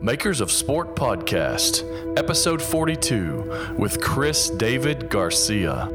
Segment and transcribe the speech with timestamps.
[0.00, 1.82] Makers of Sport Podcast,
[2.16, 5.88] episode 42, with Chris David Garcia.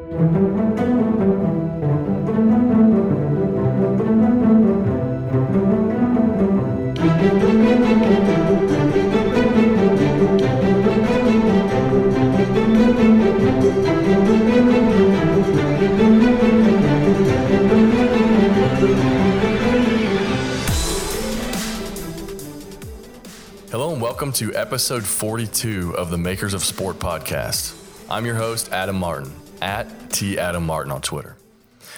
[24.23, 27.75] Welcome to episode 42 of the Makers of Sport podcast.
[28.09, 31.35] I'm your host, Adam Martin, at T Adam Martin on Twitter.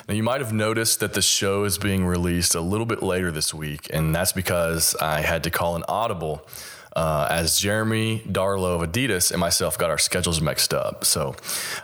[0.08, 3.32] Now, you might have noticed that the show is being released a little bit later
[3.32, 6.48] this week, and that's because I had to call an audible
[6.96, 11.04] uh, as Jeremy Darlow of Adidas and myself got our schedules mixed up.
[11.04, 11.36] So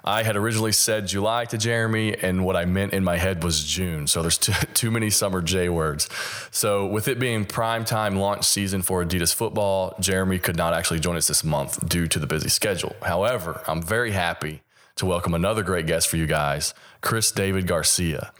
[0.05, 3.63] I had originally said July to Jeremy, and what I meant in my head was
[3.63, 4.07] June.
[4.07, 6.09] So there's too, too many summer J words.
[6.51, 10.99] So with it being prime time launch season for Adidas football, Jeremy could not actually
[10.99, 12.95] join us this month due to the busy schedule.
[13.01, 14.61] However, I'm very happy
[14.95, 18.31] to welcome another great guest for you guys, Chris David Garcia.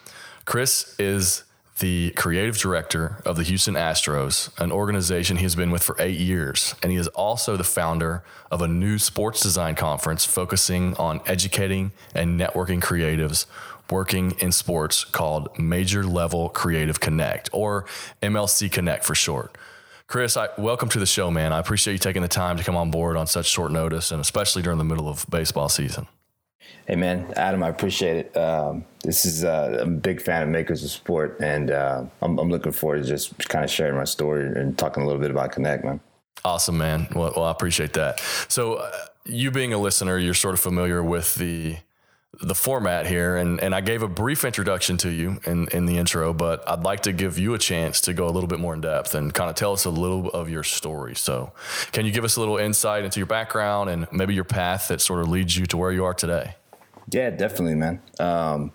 [0.46, 1.44] Chris is
[1.82, 6.20] the creative director of the Houston Astros, an organization he has been with for eight
[6.20, 6.76] years.
[6.82, 11.92] And he is also the founder of a new sports design conference focusing on educating
[12.14, 13.48] and networking creatives
[13.90, 17.86] working in sports called Major League Creative Connect, or
[18.22, 19.58] MLC Connect for short.
[20.08, 21.52] Chris, I, welcome to the show, man.
[21.52, 24.22] I appreciate you taking the time to come on board on such short notice, and
[24.22, 26.08] especially during the middle of baseball season.
[26.88, 28.38] Hey man, Adam, I appreciate it.
[28.38, 32.38] Um, this is uh, I'm a big fan of Makers of Sport, and uh, I'm,
[32.38, 35.32] I'm, looking forward to just kind of sharing my story and talking a little bit
[35.32, 36.00] about Connect, man.
[36.44, 37.08] Awesome, man.
[37.16, 38.20] Well, well I appreciate that.
[38.48, 38.92] So, uh,
[39.26, 41.78] you being a listener, you're sort of familiar with the
[42.42, 45.98] the format here, and and I gave a brief introduction to you in in the
[45.98, 48.74] intro, but I'd like to give you a chance to go a little bit more
[48.74, 51.16] in depth and kind of tell us a little of your story.
[51.16, 51.54] So,
[51.92, 55.02] can you give us a little insight into your background and maybe your path that
[55.02, 56.56] sort of leads you to where you are today?
[57.10, 58.02] Yeah, definitely, man.
[58.20, 58.72] Um,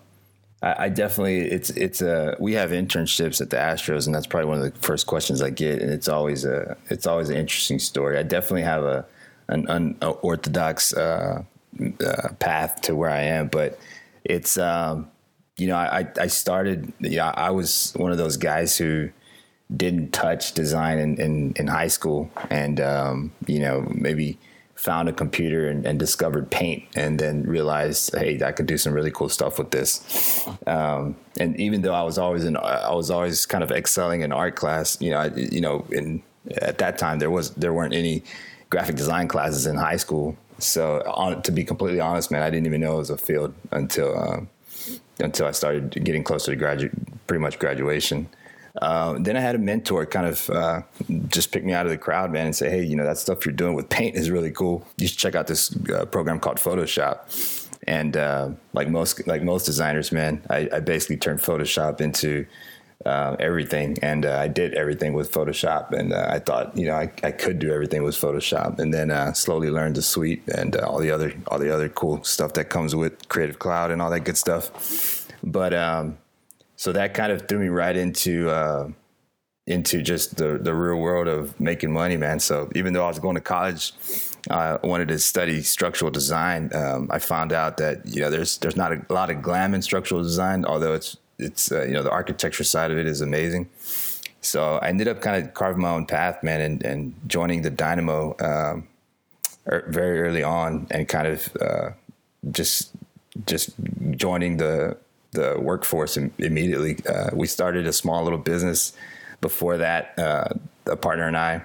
[0.61, 4.49] I, I, definitely it's it's a we have internships at the Astros, and that's probably
[4.49, 7.79] one of the first questions I get, and it's always a it's always an interesting
[7.79, 8.17] story.
[8.17, 9.05] I definitely have a
[9.49, 11.43] an unorthodox uh,
[12.05, 13.79] uh, path to where I am, but
[14.23, 15.09] it's um,
[15.57, 19.09] you know I I started yeah I was one of those guys who
[19.75, 24.39] didn't touch design in in, in high school, and um, you know maybe
[24.77, 28.93] found a computer and, and, discovered paint and then realized hey i could do some
[28.93, 30.47] really cool stuff with this.
[30.67, 34.31] Um, and even though i was always in i was always kind of excelling in
[34.31, 36.21] art class you know I, you know in
[36.61, 38.23] at that time there was there weren't any
[38.69, 40.37] graphic design classes in high school.
[40.59, 43.53] So on, to be completely honest man i didn't even know it was a field
[43.71, 44.41] until uh,
[45.19, 46.93] until i started getting closer to graduate
[47.25, 48.29] pretty much graduation
[48.81, 50.81] uh, then I had a mentor kind of uh,
[51.27, 53.45] just pick me out of the crowd, man, and say, hey, you know, that stuff
[53.45, 54.85] you're doing with paint is really cool.
[54.97, 57.63] You should check out this uh, program called Photoshop.
[57.87, 62.45] And uh, like most like most designers, man, I, I basically turned Photoshop into
[63.05, 65.93] uh, everything, and I did everything with Photoshop.
[65.93, 69.69] And I thought, you know, I, I could do everything with Photoshop, and then slowly
[69.69, 73.29] learned the suite and all the other all the other cool stuff that comes with
[73.29, 75.25] Creative Cloud and all that good stuff.
[75.41, 76.17] But um,
[76.77, 78.89] so that kind of threw me right into uh,
[79.65, 82.39] into just the the real world of making money, man.
[82.39, 83.93] So even though I was going to college,
[84.49, 86.69] I wanted to study structural design.
[86.73, 89.81] Um, I found out that you know there's there's not a lot of glam in
[89.81, 93.69] structural design, although it's it's uh, you know the architecture side of it is amazing.
[94.41, 97.71] So I ended up kind of carving my own path, man, and, and joining the
[97.71, 98.87] Dynamo um,
[99.67, 101.89] er, very early on, and kind of uh,
[102.51, 102.91] just
[103.47, 103.71] just
[104.11, 104.95] joining the
[105.37, 106.97] the workforce immediately.
[107.05, 108.93] Uh, we started a small little business
[109.39, 110.49] before that, uh,
[110.87, 111.63] a partner and I,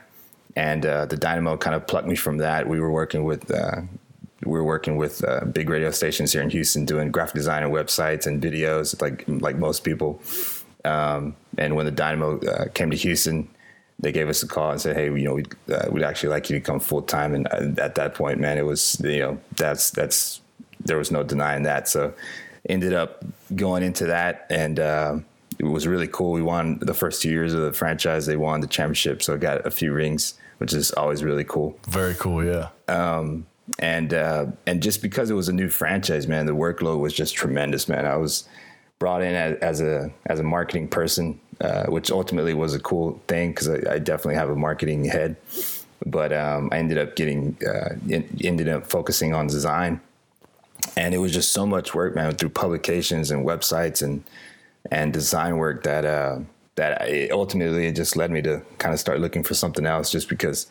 [0.56, 2.68] and uh, the Dynamo kind of plucked me from that.
[2.68, 3.82] We were working with uh,
[4.44, 7.72] we were working with uh, big radio stations here in Houston, doing graphic design and
[7.72, 10.20] websites and videos, like like most people.
[10.84, 13.48] Um, and when the Dynamo uh, came to Houston,
[13.98, 15.54] they gave us a call and said, "Hey, you know, we'd,
[15.90, 19.00] we'd actually like you to come full time." And at that point, man, it was
[19.02, 20.42] you know that's that's
[20.84, 21.88] there was no denying that.
[21.88, 22.12] So
[22.68, 23.24] ended up
[23.54, 25.18] going into that and uh,
[25.58, 26.32] it was really cool.
[26.32, 28.26] We won the first two years of the franchise.
[28.26, 31.78] They won the championship, so I got a few rings, which is always really cool.
[31.88, 32.70] Very cool, yeah.
[32.88, 33.46] Um,
[33.78, 37.34] and uh, and just because it was a new franchise, man, the workload was just
[37.34, 38.06] tremendous, man.
[38.06, 38.48] I was
[38.98, 43.20] brought in as, as a as a marketing person, uh, which ultimately was a cool
[43.28, 45.36] thing because I, I, definitely have a marketing head.
[46.04, 50.00] But um, I ended up getting uh, ended up focusing on design
[50.96, 54.24] and it was just so much work, man, through publications and websites and
[54.90, 56.40] and design work that uh,
[56.74, 60.10] that it ultimately it just led me to kind of start looking for something else,
[60.10, 60.66] just because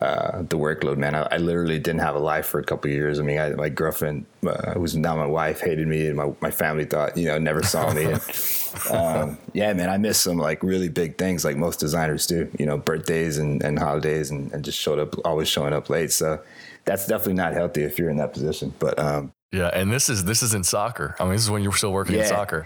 [0.00, 1.14] uh, the workload, man.
[1.14, 3.18] I, I, literally didn't have a life for a couple years.
[3.18, 6.50] I mean, I, my girlfriend, uh, who's now my wife, hated me, and my, my
[6.50, 8.04] family thought, you know, never saw me.
[8.04, 8.22] and,
[8.90, 12.50] um, yeah, man, I missed some like really big things, like most designers do.
[12.58, 16.12] You know, birthdays and, and holidays, and, and just showed up, always showing up late.
[16.12, 16.40] So
[16.84, 18.72] that's definitely not healthy if you're in that position.
[18.78, 21.16] But um, yeah, and this is this is in soccer.
[21.18, 22.22] I mean, this is when you were still working yeah.
[22.22, 22.64] in soccer.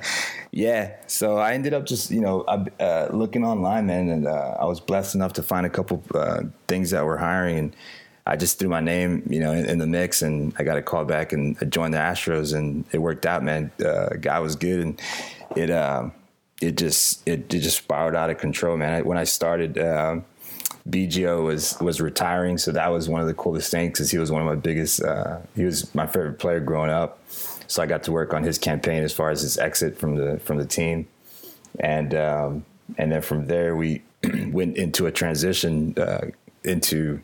[0.50, 0.96] yeah.
[1.06, 4.80] So I ended up just you know uh, looking online, man, and uh, I was
[4.80, 7.76] blessed enough to find a couple uh, things that were hiring, and
[8.26, 10.82] I just threw my name, you know, in, in, the mix, and I got a
[10.82, 13.70] call back, and I joined the Astros, and it worked out, man.
[13.84, 15.02] Uh, guy was good, and
[15.54, 16.14] it um,
[16.62, 18.94] it just it, it just spiraled out of control, man.
[18.94, 19.78] I, when I started.
[19.78, 20.24] Um,
[20.88, 24.32] Biggio was was retiring, so that was one of the coolest things because he was
[24.32, 25.02] one of my biggest.
[25.02, 27.20] Uh, he was my favorite player growing up,
[27.68, 30.40] so I got to work on his campaign as far as his exit from the
[30.40, 31.06] from the team,
[31.78, 32.64] and um,
[32.98, 34.02] and then from there we
[34.48, 36.26] went into a transition uh,
[36.64, 37.20] into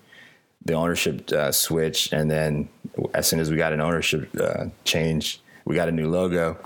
[0.64, 2.68] the ownership uh, switch, and then
[3.12, 6.56] as soon as we got an ownership uh, change, we got a new logo,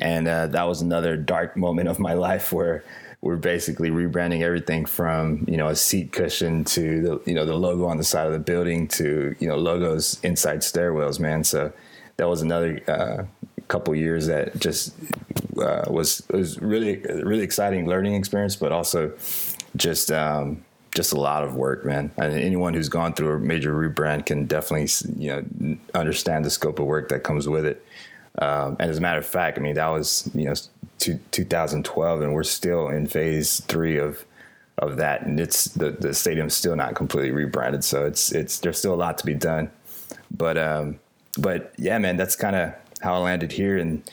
[0.00, 2.84] and uh, that was another dark moment of my life where
[3.20, 7.54] we're basically rebranding everything from you know a seat cushion to the you know the
[7.54, 11.44] logo on the side of the building to you know logos inside stairwells, man.
[11.44, 11.72] So
[12.16, 13.24] that was another uh,
[13.68, 14.94] couple years that just
[15.60, 19.12] uh, was was really really exciting learning experience, but also
[19.76, 22.10] just um, just a lot of work, man.
[22.16, 26.78] And anyone who's gone through a major rebrand can definitely you know understand the scope
[26.78, 27.84] of work that comes with it.
[28.40, 30.54] Um, and as a matter of fact, I mean that was you know
[31.00, 34.24] to 2012, and we're still in phase three of
[34.78, 38.78] of that, and it's the the stadium's still not completely rebranded, so it's it's there's
[38.78, 39.70] still a lot to be done.
[40.30, 41.00] But um,
[41.38, 44.08] but yeah, man, that's kind of how I landed here, and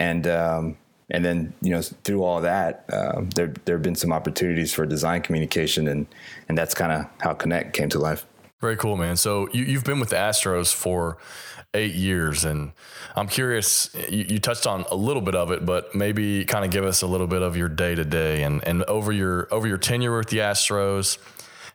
[0.00, 0.76] and um,
[1.10, 4.86] and then you know through all that, um, there there have been some opportunities for
[4.86, 6.06] design communication, and
[6.48, 8.24] and that's kind of how Connect came to life.
[8.60, 9.16] Very cool, man.
[9.16, 11.16] So you, you've been with the Astros for
[11.74, 12.44] eight years.
[12.44, 12.72] And
[13.14, 16.70] I'm curious, you, you, touched on a little bit of it, but maybe kind of
[16.70, 19.66] give us a little bit of your day to day and, and over your over
[19.66, 21.18] your tenure with the Astros.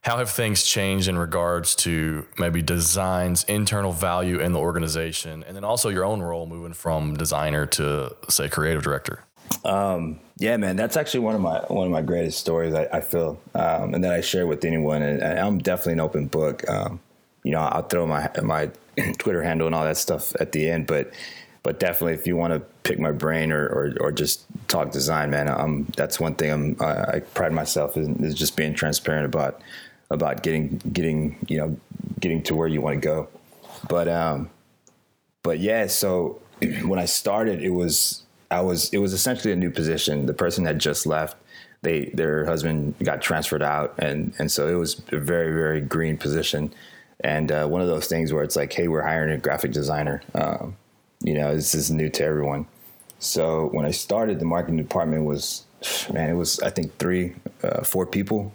[0.01, 5.56] How have things changed in regards to maybe designs, internal value in the organization, and
[5.56, 9.24] then also your own role moving from designer to say creative director?
[9.63, 12.74] Um, yeah, man, that's actually one of my one of my greatest stories.
[12.74, 15.01] I, I feel, um, and that I share with anyone.
[15.01, 16.68] And, and, I'm definitely an open book.
[16.69, 17.00] Um,
[17.44, 18.72] you know, I'll throw my my
[19.18, 20.88] Twitter handle and all that stuff at the end.
[20.88, 21.13] But
[21.63, 25.30] but definitely, if you want to pick my brain or, or, or just talk design,
[25.30, 29.62] man, um, that's one thing I'm I pride myself in is just being transparent about
[30.10, 31.78] about getting getting you know
[32.19, 33.30] getting to where you want to go.
[33.88, 34.50] But um,
[35.42, 36.42] but yeah, so
[36.84, 40.25] when I started, it was I was it was essentially a new position.
[40.25, 41.38] The person had just left.
[41.81, 46.18] They their husband got transferred out, and and so it was a very very green
[46.18, 46.74] position
[47.24, 50.22] and uh, one of those things where it's like, hey, we're hiring a graphic designer.
[50.36, 50.75] Um,
[51.22, 52.68] you know, this is new to everyone.
[53.20, 55.66] So when I started, the marketing department was,
[56.12, 57.34] man, it was I think three,
[57.64, 58.54] uh, four people.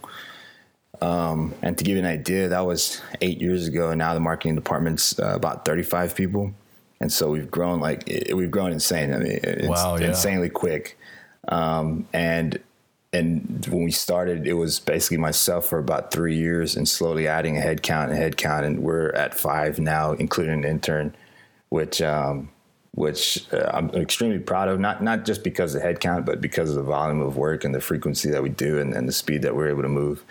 [1.00, 4.20] Um, and to give you an idea, that was eight years ago, and now the
[4.20, 6.52] marketing department's uh, about 35 people.
[7.00, 9.14] And so we've grown like it, we've grown insane.
[9.14, 10.08] I mean, it's wow, yeah.
[10.08, 10.98] insanely quick.
[11.46, 12.60] Um, and
[13.12, 17.56] and when we started, it was basically myself for about three years and slowly adding
[17.56, 18.66] a head count and head count.
[18.66, 21.14] And we're at five now, including an intern,
[21.70, 22.50] which, um,
[22.92, 26.42] which uh, I'm extremely proud of, not, not just because of the head count, but
[26.42, 29.12] because of the volume of work and the frequency that we do and, and the
[29.12, 30.22] speed that we're able to move.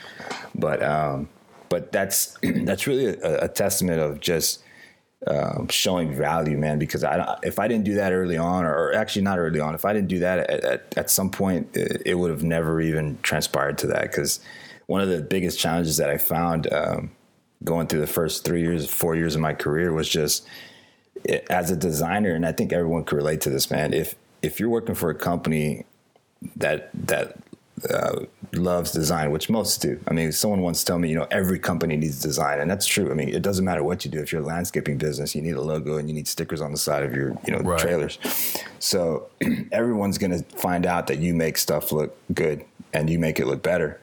[0.54, 1.30] But, um,
[1.70, 4.62] but that's, that's really a, a testament of just,
[5.26, 6.78] um, showing value, man.
[6.78, 9.86] Because I, if I didn't do that early on, or, actually not early on, if
[9.86, 13.18] I didn't do that at, at, at some point, it, it, would have never even
[13.24, 14.04] transpired to that.
[14.04, 14.40] Because
[14.86, 17.12] one of the biggest challenges that I found um,
[17.64, 20.48] going through the first three years, four years of my career was just
[21.24, 23.94] it, as a designer, and I think everyone could relate to this, man.
[23.94, 25.86] If if you're working for a company
[26.56, 27.38] that that
[27.90, 30.00] uh, loves design, which most do.
[30.08, 33.12] I mean, someone once told me, you know, every company needs design, and that's true.
[33.12, 34.20] I mean, it doesn't matter what you do.
[34.20, 36.78] If you're a landscaping business, you need a logo and you need stickers on the
[36.78, 37.80] side of your, you know, right.
[37.80, 38.18] trailers.
[38.80, 39.30] So
[39.72, 43.48] everyone's going to find out that you make stuff look good and you make it
[43.48, 44.00] look better.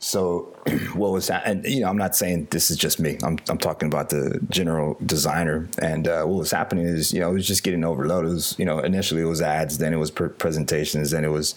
[0.00, 0.54] So
[0.94, 1.46] what was that?
[1.46, 3.16] And you know, I'm not saying this is just me.
[3.22, 5.68] I'm I'm talking about the general designer.
[5.78, 8.30] And uh, what was happening is, you know, it was just getting overloaded.
[8.30, 11.54] It was, you know, initially it was ads, then it was presentations, then it was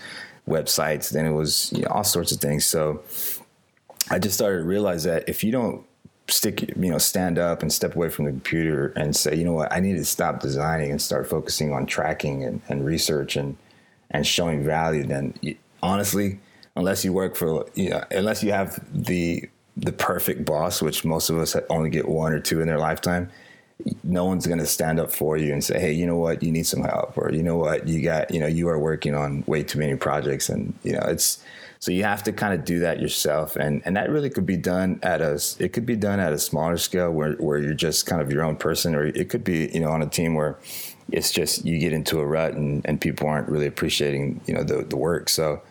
[0.48, 2.66] websites, then it was you know, all sorts of things.
[2.66, 3.02] So
[4.10, 5.86] I just started to realize that if you don't
[6.30, 9.54] stick, you know, stand up and step away from the computer and say, you know
[9.54, 13.58] what, I need to stop designing and start focusing on tracking and, and research and
[14.12, 16.40] and showing value, then you, honestly,
[16.78, 21.30] unless you work for, you know, unless you have the the perfect boss, which most
[21.30, 23.30] of us only get one or two in their lifetime,
[24.04, 26.42] no one's going to stand up for you and say, "Hey, you know what?
[26.42, 27.88] You need some help," or "You know what?
[27.88, 31.04] You got, you know, you are working on way too many projects," and you know,
[31.08, 31.40] it's
[31.80, 34.58] so you have to kind of do that yourself, and and that really could be
[34.58, 38.06] done at a it could be done at a smaller scale where where you're just
[38.06, 40.58] kind of your own person, or it could be you know on a team where
[41.12, 44.64] it's just you get into a rut and and people aren't really appreciating you know
[44.64, 45.62] the the work, so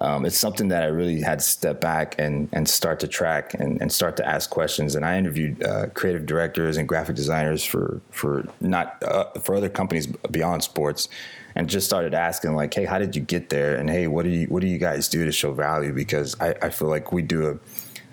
[0.00, 3.54] um, it's something that I really had to step back and and start to track
[3.54, 4.94] and, and start to ask questions.
[4.94, 9.68] And I interviewed uh, creative directors and graphic designers for for not uh, for other
[9.68, 11.08] companies beyond sports,
[11.56, 13.76] and just started asking like, hey, how did you get there?
[13.76, 15.92] And hey, what do you what do you guys do to show value?
[15.92, 17.58] Because I, I feel like we do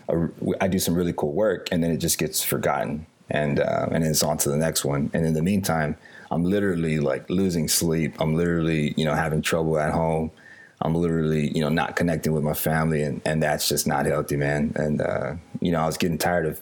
[0.10, 0.30] a, a
[0.62, 4.04] I do some really cool work, and then it just gets forgotten, and uh, and
[4.04, 5.12] it's on to the next one.
[5.14, 5.98] And in the meantime,
[6.32, 8.16] I'm literally like losing sleep.
[8.20, 10.32] I'm literally you know having trouble at home
[10.82, 14.36] I'm literally, you know, not connecting with my family, and, and that's just not healthy,
[14.36, 14.74] man.
[14.76, 16.62] And uh, you know, I was getting tired of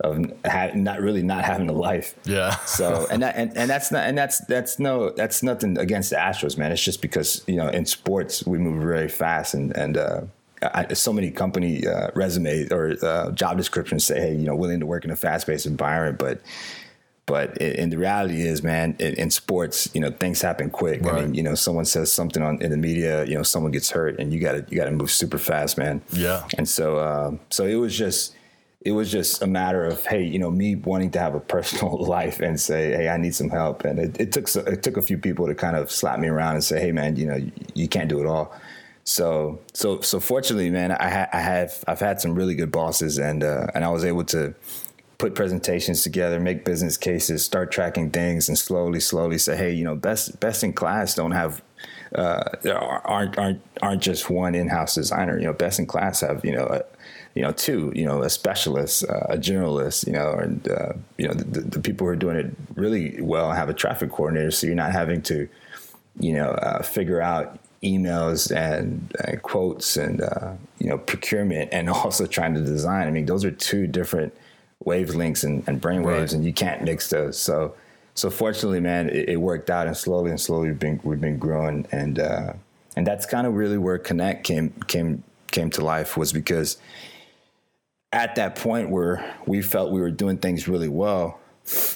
[0.00, 2.14] of ha- not really not having a life.
[2.24, 2.56] Yeah.
[2.66, 6.16] so and that and, and that's not and that's that's no that's nothing against the
[6.16, 6.72] Astros, man.
[6.72, 10.20] It's just because you know in sports we move very fast, and and uh,
[10.62, 14.80] I, so many company uh, resumes or uh, job descriptions say, hey, you know, willing
[14.80, 16.40] to work in a fast paced environment, but
[17.26, 21.02] but it, and the reality is, man, in, in, sports, you know, things happen quick.
[21.02, 21.14] Right.
[21.14, 23.90] I mean, you know, someone says something on in the media, you know, someone gets
[23.90, 26.00] hurt, and you got to you got to move super fast, man.
[26.12, 26.46] Yeah.
[26.56, 28.36] And so, uh, so it was just
[28.82, 31.98] it was just a matter of hey, you know, me wanting to have a personal
[32.04, 35.02] life and say, hey, I need some help, and it, it took it took a
[35.02, 37.52] few people to kind of slap me around and say, hey, man, you know, you,
[37.74, 38.54] you can't do it all.
[39.02, 43.18] So, so, so fortunately, man, I, ha- I have I've had some really good bosses,
[43.18, 44.54] and uh, and I was able to
[45.18, 49.84] put presentations together, make business cases, start tracking things, and slowly, slowly say, hey, you
[49.84, 51.62] know, best best in class don't have
[52.14, 52.44] uh,
[53.04, 55.38] aren't aren't aren't just one in-house designer.
[55.38, 56.66] You know, best in class have you know.
[56.66, 56.82] A,
[57.34, 61.28] you know, two, you know, a specialist, uh, a generalist, you know, and, uh, you
[61.28, 64.50] know, the, the, people who are doing it really well have a traffic coordinator.
[64.50, 65.46] So you're not having to,
[66.18, 71.90] you know, uh, figure out emails and, and quotes and, uh, you know, procurement and
[71.90, 73.06] also trying to design.
[73.06, 74.32] I mean, those are two different
[74.84, 76.38] wavelengths and, and brain waves, right.
[76.38, 77.38] and you can't mix those.
[77.38, 77.74] So,
[78.14, 81.38] so fortunately, man, it, it, worked out, and slowly and slowly we've been we've been
[81.38, 82.52] growing, and uh,
[82.96, 86.78] and that's kind of really where Connect came came came to life was because
[88.12, 91.40] at that point where we felt we were doing things really well,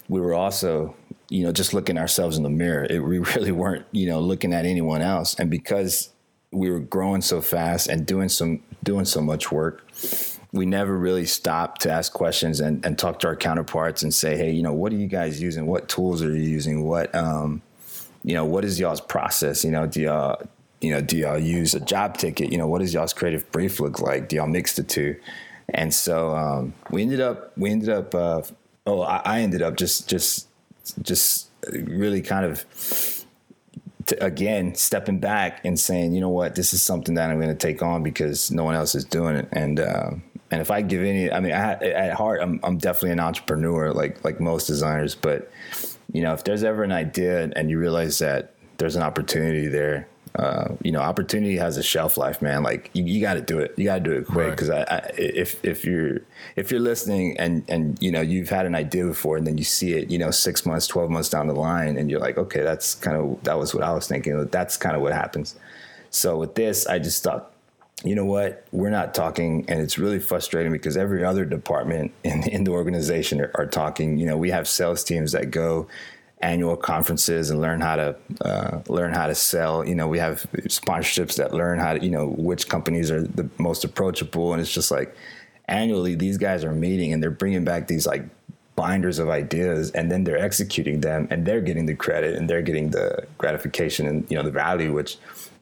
[0.09, 0.95] we were also
[1.29, 2.87] you know just looking ourselves in the mirror.
[2.89, 6.11] It, we really weren't you know looking at anyone else, and because
[6.53, 9.87] we were growing so fast and doing some doing so much work
[10.52, 14.37] we never really stopped to ask questions and, and talk to our counterparts and say,
[14.37, 15.66] hey, you know, what are you guys using?
[15.66, 16.85] What tools are you using?
[16.85, 17.62] What, um,
[18.25, 19.64] you know, what is y'all's process?
[19.64, 20.42] You know, do y'all,
[20.80, 22.50] you know, do y'all use a job ticket?
[22.50, 24.28] You know, what does y'all's creative brief look like?
[24.28, 25.16] Do y'all mix the two?
[25.73, 28.42] And so um, we ended up, we ended up, uh,
[28.87, 30.49] oh, I, I ended up just, just,
[31.02, 32.64] just really kind of,
[34.21, 37.54] again stepping back and saying, you know what, this is something that I'm going to
[37.54, 40.11] take on because no one else is doing it, and uh,
[40.50, 43.92] and if I give any, I mean, I, at heart, I'm, I'm definitely an entrepreneur,
[43.92, 45.14] like like most designers.
[45.14, 45.50] But
[46.12, 50.09] you know, if there's ever an idea and you realize that there's an opportunity there,
[50.35, 52.62] uh, you know, opportunity has a shelf life, man.
[52.62, 53.75] Like you, you got to do it.
[53.76, 54.87] You got to do it quick because right.
[54.90, 56.21] I, I, if if you're
[56.57, 59.64] if you're listening and and you know you've had an idea before and then you
[59.64, 62.62] see it, you know, six months, twelve months down the line, and you're like, okay,
[62.62, 64.45] that's kind of that was what I was thinking.
[64.47, 65.57] That's kind of what happens.
[66.11, 67.52] So with this, I just thought
[68.04, 72.49] you know what, we're not talking, and it's really frustrating because every other department in,
[72.49, 74.19] in the organization are, are talking.
[74.19, 75.88] You know, we have sales teams that go
[76.42, 79.87] annual conferences and learn how to uh, learn how to sell.
[79.87, 83.49] You know, we have sponsorships that learn how to, you know, which companies are the
[83.59, 85.14] most approachable, and it's just like
[85.69, 88.25] annually these guys are meeting and they're bringing back these like
[88.76, 92.62] binders of ideas and then they're executing them and they're getting the credit and they're
[92.62, 95.19] getting the gratification and you know the value which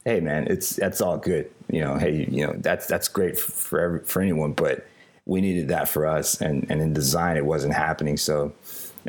[0.09, 3.81] hey man it's that's all good you know, hey, you know, that's that's great for
[3.81, 4.87] every, for anyone, but
[5.27, 8.17] we needed that for us, and and in design it wasn't happening.
[8.17, 8.53] So,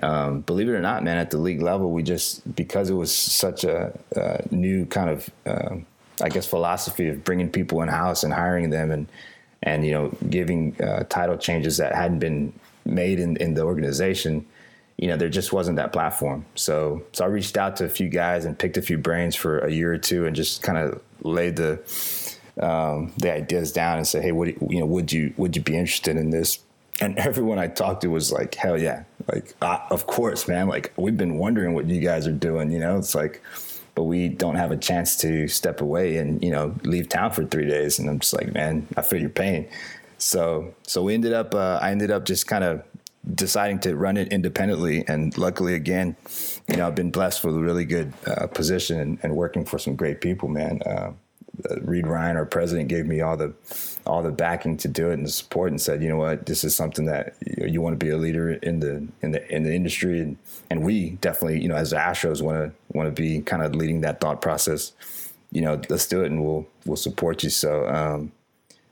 [0.03, 3.15] um, believe it or not, man, at the league level, we just because it was
[3.15, 5.75] such a, a new kind of, uh,
[6.21, 9.07] I guess, philosophy of bringing people in house and hiring them, and
[9.63, 12.51] and you know, giving uh, title changes that hadn't been
[12.83, 14.45] made in in the organization
[14.99, 16.45] you know, there just wasn't that platform.
[16.55, 19.59] So, so I reached out to a few guys and picked a few brains for
[19.59, 21.79] a year or two and just kind of laid the
[22.61, 25.77] um, the ideas down and say, hey, what you know, would you would you be
[25.77, 26.59] interested in this?
[26.99, 30.67] And everyone I talked to was like, hell yeah, like uh, of course, man.
[30.67, 32.69] Like we've been wondering what you guys are doing.
[32.69, 33.41] You know, it's like,
[33.95, 37.45] but we don't have a chance to step away and you know leave town for
[37.45, 37.99] three days.
[37.99, 39.69] And I'm just like, man, I feel your pain.
[40.17, 42.83] So so we ended up uh, I ended up just kind of
[43.35, 46.15] deciding to run it independently, and luckily again,
[46.67, 49.77] you know I've been blessed with a really good uh, position and, and, working for
[49.77, 50.81] some great people, man.
[50.85, 51.11] Uh,
[51.81, 53.53] Reid Ryan, our president, gave me all the
[54.05, 56.63] all the backing to do it and the support, and said, you know what, this
[56.63, 59.63] is something that you, you want to be a leader in the in the in
[59.63, 60.37] the industry, and
[60.69, 64.01] and we definitely, you know, as Astros want to want to be kind of leading
[64.01, 64.93] that thought process.
[65.51, 67.49] You know, let's do it, and we'll we'll support you.
[67.49, 67.87] So.
[67.87, 68.31] Um,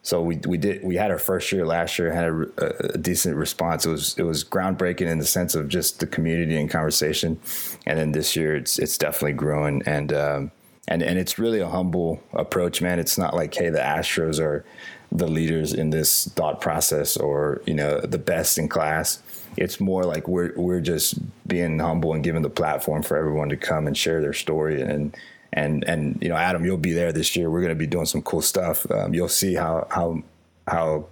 [0.07, 3.35] so we we did we had our first year last year had a, a, decent
[3.35, 3.85] response.
[3.85, 7.37] It was it was groundbreaking in the sense of just the community and conversation,
[7.85, 10.51] and then this year it's it's definitely growing and um,
[10.87, 12.99] and and it's really a humble approach, man.
[12.99, 14.63] It's not like hey the Astros are
[15.11, 19.21] the leaders in this thought process or you know the best in class.
[19.57, 23.57] It's more like we're we're just being humble and giving the platform for everyone to
[23.57, 25.17] come and share their story and
[25.57, 27.49] and and you know Adam, you'll be there this year.
[27.49, 28.89] We're going to be doing some cool stuff.
[28.91, 30.21] Um, you'll see how how
[30.67, 31.07] how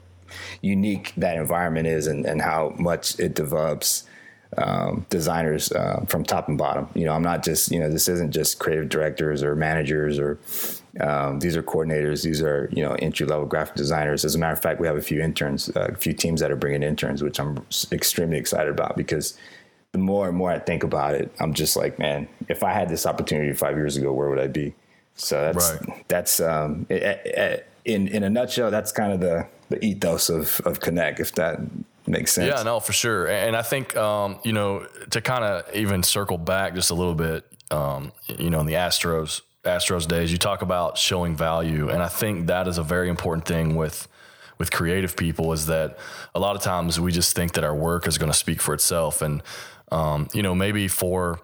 [0.61, 4.03] unique that environment is and, and how much it develops
[4.57, 6.89] um, designers uh, from top and bottom.
[6.93, 10.39] You know, I'm not just you know this isn't just creative directors or managers or
[11.01, 12.23] um, these are coordinators.
[12.23, 14.23] These are you know entry level graphic designers.
[14.23, 16.51] As a matter of fact, we have a few interns, uh, a few teams that
[16.51, 19.37] are bringing interns, which I'm extremely excited about because
[19.95, 22.89] the more and more I think about it, I'm just like, man, if I had
[22.89, 24.73] this opportunity five years ago, where would I be?
[25.15, 26.07] So that's right.
[26.09, 30.81] that's um, it, in in a nutshell, that's kind of the the ethos of of
[30.81, 31.61] Connect, if that
[32.07, 32.51] makes sense.
[32.53, 33.27] Yeah, no, for sure.
[33.27, 37.15] And I think um, you know to kind of even circle back just a little
[37.15, 42.03] bit, um, you know, in the Astros Astros days, you talk about showing value, and
[42.03, 44.09] I think that is a very important thing with
[44.57, 45.97] with creative people is that
[46.33, 48.73] a lot of times we just think that our work is going to speak for
[48.73, 49.41] itself and
[49.91, 51.39] um, you know, maybe for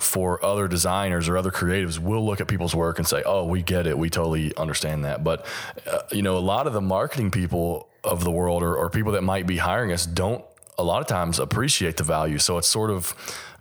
[0.00, 3.62] for other designers or other creatives, we'll look at people's work and say, "Oh, we
[3.62, 3.96] get it.
[3.96, 5.46] We totally understand that." But
[5.86, 9.12] uh, you know, a lot of the marketing people of the world or, or people
[9.12, 10.44] that might be hiring us don't
[10.76, 12.38] a lot of times appreciate the value.
[12.38, 13.14] So it's sort of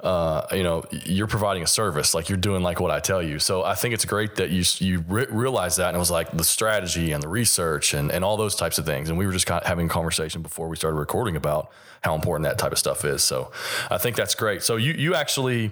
[0.04, 3.40] uh, you know, you're providing a service, like you're doing like what I tell you.
[3.40, 6.36] So I think it's great that you you re- realize that, and it was like
[6.36, 9.08] the strategy and the research and and all those types of things.
[9.08, 12.16] And we were just kind of having a conversation before we started recording about how
[12.16, 13.24] important that type of stuff is.
[13.24, 13.52] So
[13.90, 14.62] I think that's great.
[14.62, 15.72] So you you actually.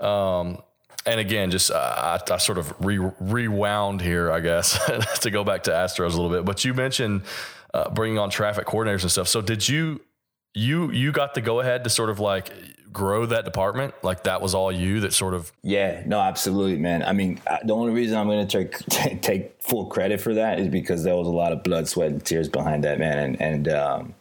[0.00, 0.58] Um,
[1.04, 4.78] and again, just uh, I, I, sort of re- rewound here, I guess,
[5.22, 6.44] to go back to Astros a little bit.
[6.44, 7.22] But you mentioned
[7.74, 9.26] uh, bringing on traffic coordinators and stuff.
[9.26, 10.00] So did you
[10.54, 12.52] you you got the go ahead to sort of like
[12.92, 13.94] grow that department?
[14.02, 15.52] Like that was all you that sort of.
[15.62, 17.02] Yeah, no, absolutely, man.
[17.02, 20.68] I mean, the only reason I'm going to take take full credit for that is
[20.68, 23.18] because there was a lot of blood, sweat, and tears behind that, man.
[23.18, 24.14] And and um,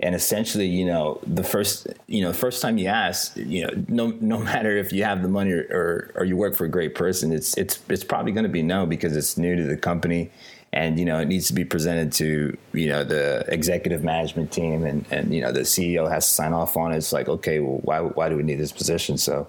[0.00, 3.84] and essentially, you know, the first, you know, the first time you ask, you know,
[3.88, 6.70] no no matter if you have the money or or, or you work for a
[6.70, 9.76] great person, it's it's it's probably going to be no because it's new to the
[9.76, 10.30] company
[10.72, 14.84] and you know it needs to be presented to you know the executive management team
[14.84, 16.96] and and you know the CEO has to sign off on it.
[16.96, 19.18] It's like okay, well why why do we need this position?
[19.18, 19.48] So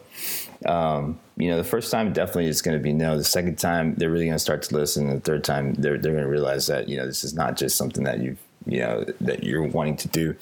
[0.65, 3.17] um, you know the first time definitely is going to be no.
[3.17, 5.09] The second time they're really going to start to listen.
[5.09, 7.77] The third time they're they're going to realize that you know this is not just
[7.77, 10.35] something that you've you know that you're wanting to do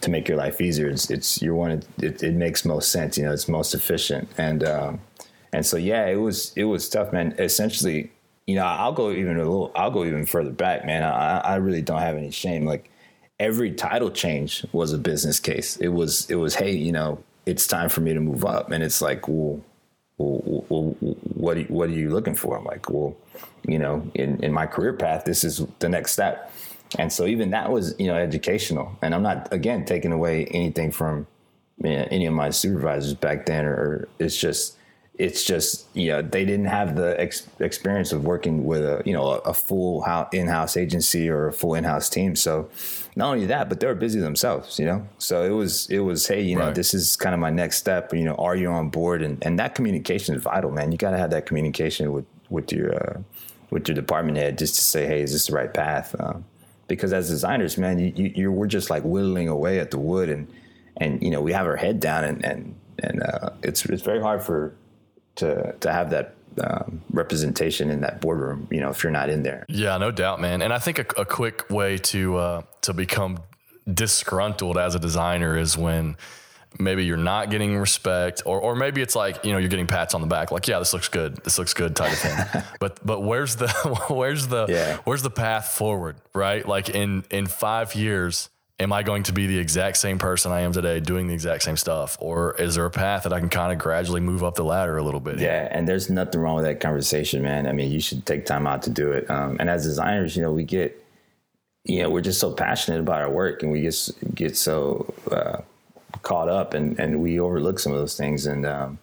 [0.00, 0.88] to make your life easier.
[0.88, 3.18] It's it's you're wanting it, it makes most sense.
[3.18, 4.64] You know it's most efficient and.
[4.64, 5.00] Um,
[5.54, 7.34] and so yeah, it was it was tough, man.
[7.38, 8.10] Essentially,
[8.52, 11.02] you know, I'll go even a little, I'll go even further back, man.
[11.02, 12.66] I, I really don't have any shame.
[12.66, 12.90] Like
[13.40, 15.78] every title change was a business case.
[15.78, 18.70] It was, it was, hey, you know, it's time for me to move up.
[18.70, 19.62] And it's like, well,
[20.18, 20.82] well, well
[21.32, 22.58] what, are you, what are you looking for?
[22.58, 23.16] I'm like, well,
[23.66, 26.52] you know, in, in my career path, this is the next step.
[26.98, 28.98] And so even that was, you know, educational.
[29.00, 31.26] And I'm not, again, taking away anything from
[31.82, 34.76] you know, any of my supervisors back then, or, or it's just,
[35.18, 39.12] it's just you know they didn't have the ex- experience of working with a you
[39.12, 42.34] know a, a full in-house agency or a full in-house team.
[42.34, 42.70] So
[43.14, 45.06] not only that but they were busy themselves you know?
[45.18, 46.74] So it was it was hey you know right.
[46.74, 49.22] this is kind of my next step you know are you on board?
[49.22, 50.92] And and that communication is vital man.
[50.92, 53.20] You got to have that communication with with your uh,
[53.70, 56.16] with your department head just to say hey is this the right path?
[56.18, 56.46] Um,
[56.88, 60.30] because as designers man you, you you're we're just like whittling away at the wood
[60.30, 60.48] and
[60.96, 64.20] and you know we have our head down and and and uh, it's it's very
[64.20, 64.74] hard for
[65.36, 68.68] to to have that um, representation in that boardroom.
[68.70, 69.64] You know, if you're not in there.
[69.68, 70.62] Yeah, no doubt, man.
[70.62, 73.40] And I think a, a quick way to uh, to become
[73.92, 76.16] disgruntled as a designer is when
[76.78, 80.14] maybe you're not getting respect or or maybe it's like you know you're getting pats
[80.14, 83.04] on the back like yeah this looks good this looks good type of thing but
[83.04, 83.68] but where's the
[84.08, 84.96] where's the yeah.
[85.04, 88.48] where's the path forward right like in in 5 years
[88.82, 91.62] am I going to be the exact same person I am today doing the exact
[91.62, 92.16] same stuff?
[92.20, 94.96] Or is there a path that I can kind of gradually move up the ladder
[94.96, 95.38] a little bit?
[95.38, 95.68] Yeah.
[95.70, 97.66] And there's nothing wrong with that conversation, man.
[97.66, 99.30] I mean, you should take time out to do it.
[99.30, 101.02] Um, and as designers, you know, we get,
[101.84, 105.62] you know, we're just so passionate about our work and we just get so uh,
[106.22, 108.46] caught up and, and we overlook some of those things.
[108.46, 108.98] And um,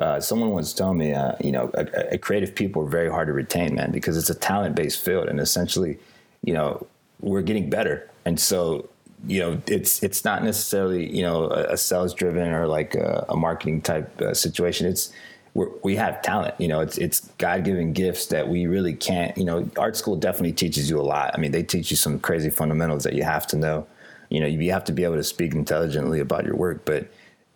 [0.00, 3.26] uh, someone once told me, uh, you know, a, a creative people are very hard
[3.28, 5.28] to retain, man, because it's a talent based field.
[5.28, 5.98] And essentially,
[6.42, 6.86] you know,
[7.20, 8.08] we're getting better.
[8.24, 8.88] And so,
[9.26, 13.26] you know, it's it's not necessarily you know a, a sales driven or like a,
[13.28, 14.86] a marketing type uh, situation.
[14.86, 15.12] It's
[15.82, 16.54] we have talent.
[16.58, 19.36] You know, it's it's God given gifts that we really can't.
[19.36, 21.32] You know, art school definitely teaches you a lot.
[21.34, 23.86] I mean, they teach you some crazy fundamentals that you have to know.
[24.28, 26.84] You know, you have to be able to speak intelligently about your work.
[26.84, 27.08] But